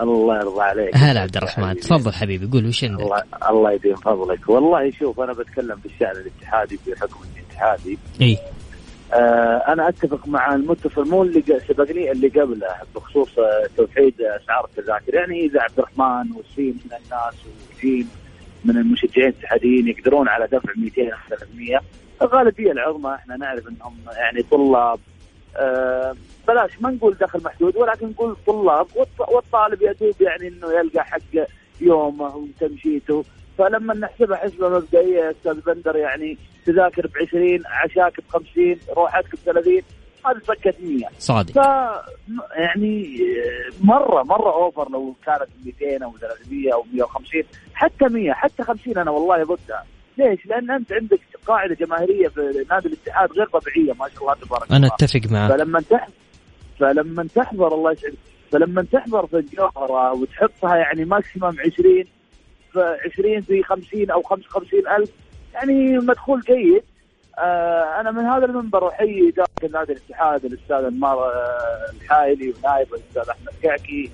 الله 0.00 0.36
يرضى 0.36 0.62
عليك. 0.62 0.96
هلا 0.96 1.20
عبد 1.20 1.36
الرحمن 1.36 1.76
تفضل 1.76 2.12
حبيبي 2.12 2.46
قول 2.46 2.66
وش 2.66 2.84
عندك؟ 2.84 3.00
الله 3.00 3.22
الله 3.50 3.72
يديم 3.72 3.96
فضلك. 3.96 4.48
والله 4.48 4.90
شوف 4.90 5.20
أنا 5.20 5.32
بتكلم 5.32 5.78
بالشان 5.82 6.10
الاتحادي 6.10 6.78
بحكم 6.86 7.20
إني 7.24 7.44
اتحادي. 7.50 7.98
إي. 8.20 8.38
آه 9.14 9.64
أنا 9.68 9.88
أتفق 9.88 10.28
مع 10.28 10.54
المتصل 10.54 11.08
مو 11.08 11.22
اللي 11.22 11.42
سبقني 11.68 12.12
اللي 12.12 12.28
قبله 12.28 12.68
بخصوص 12.94 13.30
توحيد 13.76 14.14
اسعار 14.20 14.64
التذاكر. 14.64 15.14
يعني 15.14 15.46
إذا 15.46 15.60
عبد 15.60 15.78
الرحمن 15.78 16.32
وسين 16.32 16.78
من 16.84 16.96
الناس 16.96 17.34
وجيم 17.78 18.08
من 18.64 18.76
المشجعين 18.76 19.28
الاتحاديين 19.28 19.88
يقدرون 19.88 20.28
على 20.28 20.46
دفع 20.46 20.72
200 20.76 21.10
300 21.30 21.80
الغالبيه 22.22 22.72
العظمى 22.72 23.14
إحنا 23.14 23.36
نعرف 23.36 23.68
إنهم 23.68 23.96
يعني 24.16 24.42
طلاب. 24.42 24.98
آه 25.56 26.14
بلاش 26.48 26.70
ما 26.80 26.90
نقول 26.90 27.14
دخل 27.14 27.42
محدود 27.44 27.76
ولكن 27.76 28.08
نقول 28.08 28.36
طلاب 28.46 28.86
والطالب 29.18 29.82
يدوب 29.82 30.14
يعني 30.20 30.48
إنه 30.48 30.72
يلقى 30.72 31.04
حق 31.04 31.46
يومه 31.80 32.36
وتمشيته. 32.36 33.24
فلما 33.58 33.94
نحسبها 33.94 34.36
حسبة 34.36 34.68
مبدئية 34.68 35.30
أستاذ 35.30 35.60
بندر 35.60 35.96
يعني 35.96 36.38
تذاكر 36.66 37.06
ب 37.06 37.10
20 37.28 37.62
عشاك 37.66 38.20
ب 38.20 38.24
50 38.28 38.76
روحتك 38.96 39.32
ب 39.34 39.38
30 39.44 39.82
هذه 40.26 40.38
سكت 40.46 40.76
100 40.80 41.08
صادق. 41.18 41.52
ف 41.52 41.56
يعني 42.56 43.18
مرة 43.80 44.22
مرة 44.22 44.52
أوفر 44.52 44.90
لو 44.90 45.14
كانت 45.26 45.48
200 45.64 46.04
أو 46.04 46.16
300 46.16 46.74
أو 46.74 46.84
150 46.92 47.42
حتى 47.74 48.04
100 48.04 48.32
حتى 48.32 48.62
50 48.62 48.98
أنا 48.98 49.10
والله 49.10 49.44
ضدها. 49.44 49.84
ليش؟ 50.18 50.46
لأن 50.46 50.70
أنت 50.70 50.92
عندك 50.92 51.20
قاعدة 51.46 51.74
جماهيرية 51.74 52.28
في 52.28 52.64
نادي 52.70 52.88
الاتحاد 52.88 53.32
غير 53.32 53.46
طبيعية 53.46 53.92
ما 53.92 54.08
شاء 54.08 54.22
الله 54.22 54.34
تبارك 54.34 54.64
الله. 54.64 54.76
أنا 54.76 54.86
أتفق 54.86 55.20
معك. 55.30 55.50
فلما 55.52 55.80
تحضر 55.80 56.12
فلما 56.78 57.28
تحضر 57.34 57.74
الله 57.74 57.92
يسعدك. 57.92 58.18
فلما 58.52 58.82
تحضر 58.92 59.26
في 59.26 59.36
الجوهرة 59.36 60.12
وتحطها 60.12 60.76
يعني 60.76 61.04
ماكسيمم 61.04 61.56
20 61.60 62.04
في 62.72 62.96
20 63.12 63.40
في 63.40 63.62
50 63.62 64.10
أو 64.10 64.22
55 64.22 64.88
ألف 64.88 65.10
يعني 65.54 65.98
مدخول 65.98 66.40
جيد. 66.40 66.82
آه 67.38 68.00
أنا 68.00 68.10
من 68.10 68.24
هذا 68.24 68.44
المنبر 68.44 68.88
أحيي 68.88 69.28
إدارة 69.28 69.78
نادي 69.78 69.92
الاتحاد 69.92 70.44
الأستاذ 70.44 70.84
انمار 70.84 71.32
الحايلي 71.94 72.54
ونائب 72.58 72.94
الأستاذ 72.94 73.30
أحمد 73.30 73.52
كعكي 73.62 74.10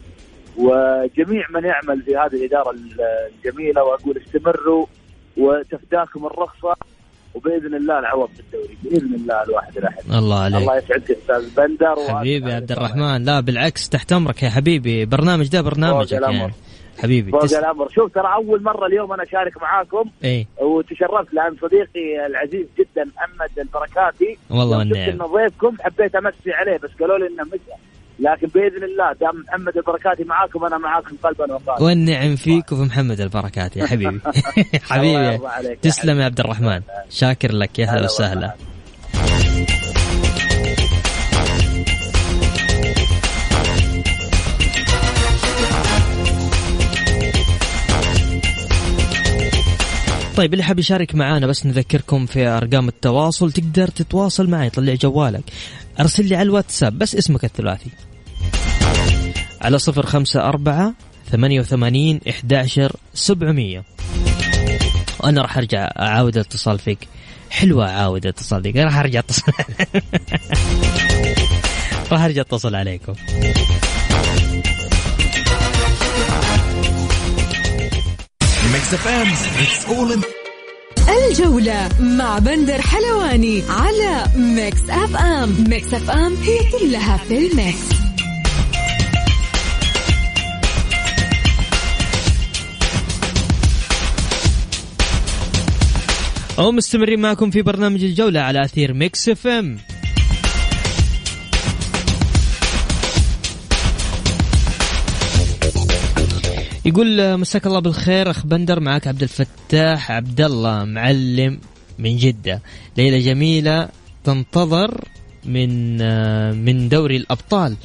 وجميع 0.56 1.46
من 1.50 1.64
يعمل 1.64 2.02
في 2.02 2.16
هذه 2.16 2.34
الإدارة 2.34 2.74
الجميلة 3.44 3.84
وأقول 3.84 4.16
استمروا. 4.26 4.86
وتفداكم 5.36 6.26
الرخصة 6.26 6.74
وبإذن 7.34 7.74
الله 7.74 7.98
العوض 7.98 8.28
في 8.28 8.40
الدوري 8.40 8.78
بإذن 8.82 9.14
الله 9.14 9.42
الواحد 9.42 9.76
الاحد 9.76 10.10
الله 10.10 10.40
عليك. 10.40 10.62
الله 10.62 10.76
يسعدك 10.76 11.10
أستاذ 11.10 11.54
بندر 11.56 11.96
حبيبي 12.08 12.52
عبد 12.52 12.72
الرحمن. 12.72 13.24
لا 13.24 13.40
بالعكس 13.40 13.88
تحت 13.88 14.12
أمرك 14.12 14.42
يا 14.42 14.50
حبيبي. 14.50 15.04
برنامج 15.04 15.48
ده 15.48 15.60
برنامجك 15.60 16.12
يعني 16.12 16.52
حبيبي 16.98 17.30
فوق 17.30 17.40
تس... 17.40 17.54
الأمر. 17.54 17.88
شوف 17.88 18.12
ترى 18.12 18.34
أول 18.34 18.62
مرة 18.62 18.86
اليوم 18.86 19.12
أنا 19.12 19.22
أشارك 19.22 19.62
معاكم. 19.62 20.10
اي 20.24 20.46
وتشرفت 20.60 21.34
لأن 21.34 21.56
صديقي 21.62 22.26
العزيز 22.26 22.66
جدا 22.78 23.04
محمد 23.16 23.58
البركاتي. 23.58 24.38
والله 24.50 24.78
والنعم 24.78 25.04
شفت 25.04 25.14
إنه 25.14 25.26
ضيفكم 25.26 25.76
حبيت 25.80 26.14
أمسي 26.14 26.52
عليه 26.52 26.76
بس 26.76 26.90
قالوا 27.00 27.18
لي 27.18 27.26
إنه 27.26 27.44
مشى 27.44 27.58
لكن 28.18 28.46
بإذن 28.46 28.84
الله 28.84 29.12
دام 29.12 29.44
محمد 29.48 29.76
البركاتي 29.76 30.24
معاكم 30.24 30.64
أنا 30.64 30.78
معاكم 30.78 31.16
قلبا 31.22 31.54
وقالبا. 31.54 31.82
والنعم 31.82 32.36
فيك 32.36 32.72
وفي 32.72 32.82
محمد 32.82 33.20
البركاتي 33.20 33.78
يا 33.78 33.86
حبيبي. 33.86 34.20
حبيبي. 34.90 35.40
تسلم 35.82 36.20
يا 36.20 36.24
عبد 36.24 36.40
الرحمن. 36.40 36.80
شاكر 37.10 37.52
لك. 37.52 37.78
يا 37.78 37.86
هلا 37.86 38.04
وسهلا. 38.04 38.54
طيب 50.36 50.52
اللي 50.52 50.64
حاب 50.64 50.78
يشارك 50.78 51.14
معانا 51.14 51.46
بس 51.46 51.66
نذكركم 51.66 52.26
في 52.26 52.46
أرقام 52.46 52.88
التواصل 52.88 53.52
تقدر 53.52 53.88
تتواصل 53.88 54.50
معي 54.50 54.70
طلع 54.70 54.94
جوالك. 54.94 55.44
أرسل 56.00 56.24
لي 56.24 56.36
على 56.36 56.42
الواتساب 56.42 56.98
بس 56.98 57.16
اسمك 57.16 57.44
الثلاثي. 57.44 57.90
على 59.64 59.78
صفر 59.78 60.06
خمسة 60.06 60.48
أربعة 60.48 60.94
ثمانية 61.30 61.60
وثمانين 61.60 62.20
إحداشر 62.28 62.96
سبعمية. 63.14 63.84
وأنا 65.20 65.42
راح 65.42 65.58
أرجع 65.58 65.90
أعاود 65.98 66.36
الاتصال 66.36 66.78
فيك. 66.78 67.08
حلوة 67.50 67.90
أعاود 67.90 68.26
الاتصال 68.26 68.62
فيك. 68.62 68.76
راح 68.76 68.98
أرجع 68.98 69.18
أتصل. 69.18 69.52
راح 72.12 72.22
أرجع 72.22 72.40
أتصل 72.40 72.74
عليكم. 72.74 73.14
الجولة 81.08 81.88
مع 82.00 82.38
بندر 82.38 82.80
حلواني 82.82 83.62
على 83.68 84.24
Mix 84.36 84.90
FM 84.90 85.64
Mix 85.68 85.94
FM 85.94 86.34
هي 86.34 86.58
كلها 86.72 87.16
في 87.16 87.38
ال 87.38 87.54
mix 87.55 88.03
ومستمرين 96.58 97.20
معكم 97.20 97.50
في 97.50 97.62
برنامج 97.62 98.04
الجولة 98.04 98.40
على 98.40 98.64
أثير 98.64 98.94
Mix 98.94 99.28
FM. 99.28 99.78
يقول 106.84 107.36
مساك 107.36 107.66
الله 107.66 107.78
بالخير 107.78 108.30
أخ 108.30 108.46
بندر 108.46 108.80
معك 108.80 109.06
عبد 109.06 109.22
الفتاح 109.22 110.10
عبد 110.10 110.40
الله 110.40 110.84
معلم 110.84 111.58
من 111.98 112.16
جدة. 112.16 112.62
ليلة 112.96 113.18
جميلة 113.18 113.88
تنتظر 114.24 115.04
من 115.44 115.96
من 116.64 116.88
دوري 116.88 117.16
الأبطال. 117.16 117.76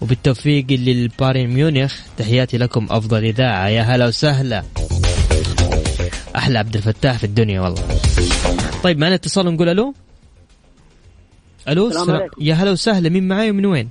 وبالتوفيق 0.00 0.66
للبايرن 0.70 1.46
ميونخ 1.46 1.94
تحياتي 2.18 2.58
لكم 2.58 2.86
أفضل 2.90 3.24
إذاعة. 3.24 3.68
يا 3.68 3.82
هلا 3.82 4.06
وسهلا. 4.06 4.62
أحلى 6.46 6.58
عبد 6.58 6.76
الفتاح 6.76 7.18
في 7.18 7.24
الدنيا 7.24 7.60
والله. 7.60 7.82
طيب 8.82 8.98
معنا 8.98 9.14
اتصال 9.14 9.54
نقول 9.54 9.68
ألو؟ 9.68 9.94
ألو 11.68 11.88
السلام. 11.88 12.28
يا 12.40 12.54
هلا 12.54 12.70
وسهلا. 12.70 13.08
مين 13.08 13.28
معاي 13.28 13.50
ومن 13.50 13.66
وين؟ 13.66 13.88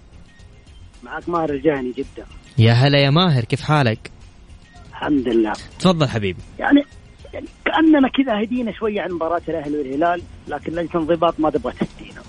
معك 1.04 1.30
ماهر 1.30 1.50
الجهني 1.50 1.92
جدا 1.92 2.26
يا 2.58 2.74
هلا 2.74 3.00
يا 3.00 3.10
ماهر 3.10 3.44
كيف 3.44 3.62
حالك؟ 3.62 4.12
الحمد 4.90 5.28
لله. 5.28 5.54
تفضل 5.80 6.08
حبيبي. 6.08 6.40
يعني 6.60 6.84
يعني 7.34 7.48
كأننا 7.66 8.10
كذا 8.10 8.44
هدينا 8.44 8.72
شوية 8.72 9.02
عن 9.02 9.12
مباراة 9.12 9.42
الأهلي 9.50 9.78
والهلال 9.78 10.22
لكن 10.48 10.72
لجنه 10.72 10.90
الانضباط 10.96 11.40
ما 11.40 11.50
تبغى 11.50 11.74
تهدينا. 11.74 12.22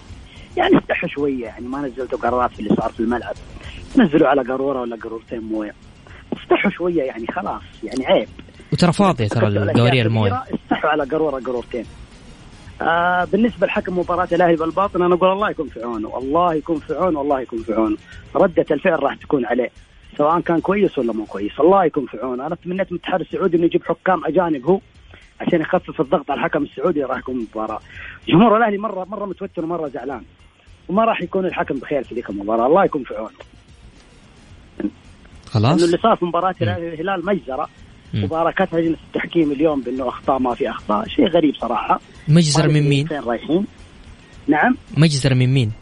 يعني 0.56 0.78
استحوا 0.78 1.08
شوية 1.08 1.44
يعني 1.44 1.66
ما 1.66 1.78
نزلتوا 1.78 2.18
قرارات 2.18 2.50
في 2.52 2.60
اللي 2.60 2.76
صار 2.76 2.92
في 2.92 3.00
الملعب. 3.00 3.34
نزلوا 3.98 4.28
على 4.28 4.42
قارورة 4.42 4.80
ولا 4.80 4.96
قارورتين 4.96 5.40
موية. 5.40 5.74
استحوا 6.32 6.70
شوية 6.70 7.02
يعني 7.02 7.26
خلاص 7.26 7.62
يعني 7.82 8.06
عيب. 8.06 8.28
وترى 8.72 8.92
فاضية 8.92 9.28
ترى 9.28 9.46
القوارير 9.46 9.82
الأشياء 9.82 10.06
المويه 10.06 10.42
استحوا 10.54 10.90
على 10.90 11.04
قاروره 11.04 11.40
قارورتين 11.40 11.84
آه 12.82 13.24
بالنسبة 13.24 13.66
لحكم 13.66 13.98
مباراة 13.98 14.28
الأهلي 14.32 14.56
بالباطن 14.56 15.02
أنا 15.02 15.14
أقول 15.14 15.32
الله 15.32 15.50
يكون 15.50 15.68
في 15.68 15.82
عونه. 15.82 16.18
الله 16.18 16.54
يكون 16.54 16.76
في 16.78 16.94
عونه 16.94 17.18
والله 17.18 17.40
يكون 17.40 17.58
في 17.62 17.72
عونه. 17.72 17.96
ردة 18.36 18.66
الفعل 18.70 19.02
راح 19.02 19.14
تكون 19.14 19.46
عليه. 19.46 19.70
سواء 20.18 20.40
كان 20.40 20.60
كويس 20.60 20.98
ولا 20.98 21.12
مو 21.12 21.24
كويس 21.24 21.60
الله 21.60 21.84
يكون 21.84 22.06
في 22.06 22.16
عونه. 22.16 22.46
أنا 22.46 22.54
تمنيت 22.54 22.92
من 22.92 22.98
الاتحاد 22.98 23.20
السعودي 23.20 23.56
إنه 23.56 23.64
يجيب 23.64 23.84
حكام 23.84 24.24
أجانب 24.24 24.66
هو 24.66 24.80
عشان 25.40 25.60
يخفف 25.60 26.00
الضغط 26.00 26.30
على 26.30 26.38
الحكم 26.38 26.62
السعودي 26.62 27.02
اللي 27.02 27.12
راح 27.12 27.18
يكون 27.18 27.34
بالمباراه 27.34 27.80
جمهور 28.28 28.56
الأهلي 28.56 28.78
مرة 28.78 29.04
مرة 29.04 29.26
متوتر 29.26 29.64
ومرة 29.64 29.88
زعلان. 29.88 30.22
وما 30.88 31.04
راح 31.04 31.22
يكون 31.22 31.46
الحكم 31.46 31.74
بخير 31.74 32.04
في 32.04 32.14
ذيك 32.14 32.30
المباراة. 32.30 32.66
الله 32.66 32.84
يكون 32.84 33.04
في 33.04 33.14
عونه. 33.14 33.30
خلاص. 35.46 35.82
اللي 35.82 35.98
صار 35.98 36.16
في 36.16 36.24
مباراة 36.24 36.54
الاهلي 36.62 36.86
والهلال 36.86 37.26
مجزرة. 37.26 37.68
مباركات 38.24 38.74
لجنه 38.74 38.96
التحكيم 39.06 39.52
اليوم 39.52 39.80
بأنه 39.80 40.08
أخطاء 40.08 40.38
ما 40.38 40.54
في 40.54 40.70
أخطاء. 40.70 41.08
شيء 41.08 41.28
غريب 41.28 41.54
صراحة. 41.54 42.00
مجزر 42.28 42.68
ما 42.68 42.74
من 42.74 42.88
مين؟ 42.88 43.06
فين 43.06 43.20
رايحين؟ 43.20 43.66
نعم. 44.48 44.76
مجزر 44.96 45.34
من 45.34 45.54
مين؟ 45.54 45.72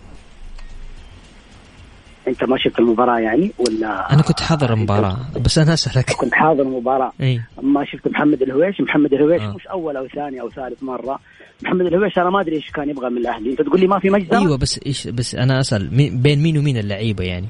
أنت 2.29 2.45
ما 2.45 2.57
شفت 2.59 2.79
المباراة 2.79 3.19
يعني 3.19 3.53
ولا؟ 3.59 4.13
أنا 4.13 4.23
كنت 4.23 4.41
حاضر 4.41 4.73
المباراة 4.73 5.17
بس 5.45 5.59
أنا 5.59 5.73
أسألك. 5.75 6.11
كنت 6.13 6.35
حاضر 6.35 6.63
المباراة. 6.63 7.13
إي. 7.21 7.41
ما 7.63 7.85
شفت 7.85 8.09
محمد 8.09 8.43
الهويش؟ 8.43 8.81
محمد 8.81 9.15
الهويش 9.15 9.43
آه. 9.43 9.55
مش 9.55 9.67
أول 9.67 9.97
أو 9.97 10.07
ثاني 10.09 10.41
أو 10.41 10.51
ثالث 10.51 10.83
مرة. 10.83 11.19
محمد 11.63 11.87
الهويش 11.87 12.19
أنا 12.19 12.31
ما 12.31 12.41
أدري 12.41 12.57
إيش 12.57 12.71
كان 12.71 12.91
يبغى 12.91 13.11
من 13.11 13.19
الأهلي. 13.19 13.51
أنت 13.51 13.63
تقول 13.63 13.81
لي 13.81 13.87
ما 13.87 13.99
في 13.99 14.11
مجزرة؟ 14.11 14.39
إيوه 14.39 14.59
بس 14.59 14.81
إيش 14.87 15.07
بس 15.09 15.35
أنا 15.35 15.61
أسأل 15.61 15.97
مين 15.97 16.23
بين 16.23 16.43
مين 16.43 16.59
ومين 16.59 16.77
اللعيبة 16.77 17.25
يعني؟ 17.25 17.47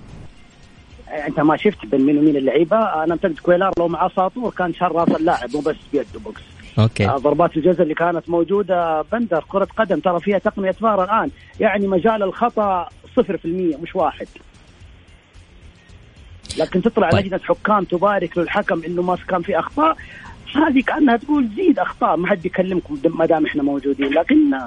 انت 1.15 1.41
ما 1.41 1.57
شفت 1.57 1.87
بين 1.87 2.07
مين 2.07 2.19
ومين 2.19 2.37
اللعيبة 2.37 2.77
أنا 2.77 3.13
اعتقد 3.13 3.39
كويلار 3.39 3.73
لو 3.79 3.89
معاه 3.89 4.11
ساطور 4.17 4.51
كان 4.51 4.75
شال 4.75 4.95
راس 4.95 5.09
اللاعب 5.09 5.51
مو 5.55 5.61
بس 5.61 5.77
بيده 5.93 6.21
box 6.25 6.43
أوكي. 6.79 7.09
آه، 7.09 7.17
ضربات 7.17 7.57
الجزاء 7.57 7.83
اللي 7.83 7.95
كانت 7.95 8.29
موجودة 8.29 9.03
بندر 9.03 9.45
كرة 9.49 9.69
قدم 9.77 10.01
ترى 10.01 10.21
فيها 10.21 10.39
تقنية 10.39 10.71
فار 10.71 11.05
الآن. 11.05 11.31
يعني 11.61 11.87
مجال 11.87 12.23
الخطأ 12.23 12.89
0% 13.17 13.77
مش 13.83 13.97
واحد. 13.97 14.27
لكن 16.59 16.83
تطلع 16.83 17.11
طيب. 17.11 17.27
لجنة 17.27 17.41
حكام 17.45 17.85
تبارك 17.85 18.39
للحكم 18.39 18.83
إنه 18.87 19.03
ما 19.03 19.17
كان 19.29 19.43
في 19.43 19.59
أخطاء 19.59 19.97
هذه 20.55 20.83
كأنها 20.83 21.17
تقول 21.17 21.49
زيد 21.57 21.79
أخطاء 21.79 22.17
ما 22.17 22.27
حد 22.27 22.43
بيكلمكم 22.43 22.99
ما 23.05 23.27
دام 23.27 23.47
إحنا 23.47 23.63
موجودين. 23.63 24.07
لكن 24.07 24.59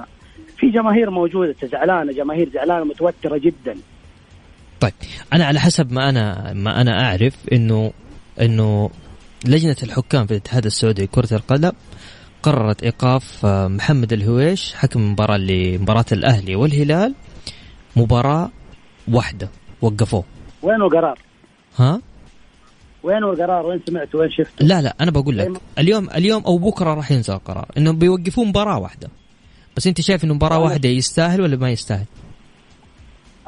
في 0.56 0.70
جماهير 0.70 1.10
موجودة 1.10 1.54
زعلانة 1.62 2.12
جماهير 2.12 2.48
زعلانة 2.48 2.84
متوترة 2.84 3.38
جدا. 3.38 3.76
طيب 4.80 4.92
أنا 5.32 5.44
على 5.44 5.60
حسب 5.60 5.92
ما 5.92 6.08
أنا 6.08 6.52
ما 6.52 6.80
أنا 6.80 7.04
أعرف 7.04 7.34
انه 7.52 7.92
إنه 8.40 8.90
لجنة 9.44 9.76
الحكام 9.82 10.26
في 10.26 10.30
الاتحاد 10.30 10.66
السعودي 10.66 11.02
لكرة 11.02 11.34
القدم 11.34 11.72
قررت 12.42 12.82
إيقاف 12.82 13.46
آه، 13.46 13.68
محمد 13.68 14.12
الهويش 14.12 14.74
حكم 14.74 15.00
المباراه 15.00 15.36
لمباراه 15.36 16.04
الأهلي 16.12 16.56
والهلال 16.56 17.14
مباراة 17.96 18.50
واحدة 19.08 19.48
وقفوه 19.82 20.24
وين 20.62 20.82
القرار؟ 20.82 21.18
ها 21.76 22.00
وين 23.02 23.24
القرار؟ 23.24 23.66
وين 23.66 23.80
سمعت؟ 23.86 24.14
وين 24.14 24.30
شفت؟ 24.30 24.62
لا 24.62 24.82
لا 24.82 24.96
أنا 25.00 25.10
بقول 25.10 25.38
لك 25.38 25.60
اليوم 25.78 26.08
اليوم 26.10 26.42
أو 26.44 26.58
بكرة 26.58 26.94
راح 26.94 27.10
ينزل 27.12 27.34
القرار 27.34 27.66
إنه 27.76 27.92
بيوقفون 27.92 28.48
مباراة 28.48 28.78
واحدة 28.78 29.08
بس 29.76 29.86
أنت 29.86 30.00
شايف 30.00 30.24
إنه 30.24 30.34
مباراة 30.34 30.58
واحدة 30.58 30.88
يستاهل 30.88 31.40
ولا 31.40 31.56
ما 31.56 31.70
يستاهل؟ 31.70 32.06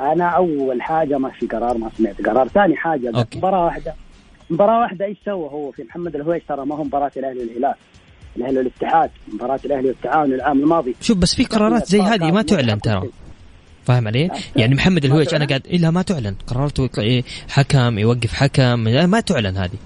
أنا 0.01 0.24
أول 0.24 0.82
حاجة 0.82 1.18
ما 1.18 1.30
في 1.30 1.46
قرار 1.46 1.78
ما 1.78 1.90
سمعت. 1.98 2.22
قرار 2.22 2.48
ثاني 2.48 2.76
حاجة. 2.76 3.26
مباراة 3.36 3.64
واحدة. 3.64 3.94
مباراة 4.51 4.80
واحدة 4.80 5.05
إيش 5.05 5.16
سوى 5.24 5.48
هو؟ 5.51 5.70
في 5.70 5.82
محمد 5.82 6.16
الهويش 6.16 6.42
ترى 6.48 6.66
ما 6.66 6.76
هو 6.76 6.84
مباراة 6.84 7.11
الأهلي 7.16 7.40
والهلال. 7.40 7.74
الأهلي 8.36 8.59
والاتحاد. 8.59 9.11
مباراة 9.34 9.61
الأهلي 9.64 9.88
والتعاون 9.88 10.32
العام 10.32 10.61
الماضي. 10.61 10.94
شوف 11.01 11.18
بس 11.18 11.34
في 11.34 11.44
قرارات 11.44 11.86
زي 11.86 12.01
هذه 12.01 12.30
ما 12.32 12.42
تعلن 12.42 12.80
ترى. 12.80 13.03
فاهم 13.84 14.09
علي؟ 14.09 14.30
يعني 14.57 14.74
محمد 14.74 15.05
الهويش 15.05 15.34
أنا 15.34 15.44
قاعد 15.44 15.66
إلا 15.66 15.90
ما 15.90 16.03
تعلن. 16.03 16.36
قررت 16.46 16.98
إيه، 16.98 17.22
حكم 17.48 17.98
يوقف 17.98 18.32
حكم. 18.32 18.78
ما 18.84 19.20
تعلن 19.20 19.57
هذه. 19.57 19.78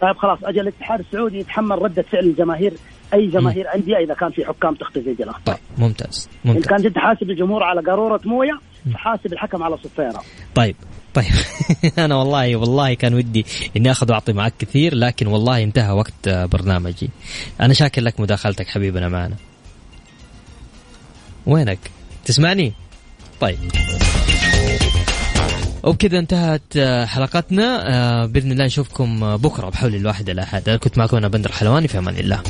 طيب 0.00 0.16
خلاص. 0.16 0.38
أجل 0.44 0.60
الاتحاد 0.60 1.00
السعودي 1.00 1.38
يتحمل 1.38 1.82
ردة 1.82 2.02
فعل 2.02 2.24
الجماهير. 2.24 2.72
أي 3.14 3.26
جماهير 3.26 3.74
أندية 3.74 3.96
إذا 3.96 4.14
كان 4.14 4.30
في 4.30 4.44
حكام 4.44 4.74
تخطي 4.74 5.02
زي 5.02 5.14
دي 5.14 5.22
الاخطاء 5.22 5.60
ممتاز 5.78 6.28
إن 6.46 6.50
ممتاز 6.50 6.66
كان 6.66 6.82
جد 6.82 6.98
حاسب 6.98 7.30
الجمهور 7.30 7.62
على 7.62 7.80
قارورة 7.80 8.20
موية 8.24 8.58
فحاسب 8.94 9.32
الحكم 9.32 9.62
على 9.62 9.76
صفيره. 9.76 10.22
طيب 10.54 10.76
طيب. 11.14 11.32
أنا 11.98 12.14
والله 12.14 12.56
والله 12.56 12.94
كان 12.94 13.14
ودي 13.14 13.46
إني 13.76 13.90
آخذ 13.90 14.10
وأعطي 14.10 14.32
معك 14.32 14.52
كثير 14.58 14.94
لكن 14.94 15.26
والله 15.26 15.62
انتهى 15.62 15.92
وقت 15.92 16.28
برنامجي. 16.28 17.10
أنا 17.60 17.74
شاكر 17.74 18.02
لك 18.02 18.20
مداخلتك 18.20 18.68
حبيبنا 18.68 19.08
معنا. 19.08 19.36
وينك؟ 21.46 21.78
تسمعني؟ 22.24 22.72
طيب. 23.40 23.58
وبكذا 25.84 26.18
انتهت 26.18 26.62
آه، 26.76 27.04
حلقتنا 27.04 27.94
آه، 27.94 28.26
بإذن 28.26 28.52
الله 28.52 28.64
نشوفكم 28.64 29.24
آه، 29.24 29.36
بكرة 29.36 29.70
بحول 29.70 29.94
الواحد 29.94 30.30
الاحد 30.30 30.68
أنا 30.68 30.78
كنت 30.78 30.98
معكم 30.98 31.16
أنا 31.16 31.28
بندر 31.28 31.52
حلواني 31.52 31.88
في 31.88 31.98
أمان 31.98 32.16
الله. 32.16 32.42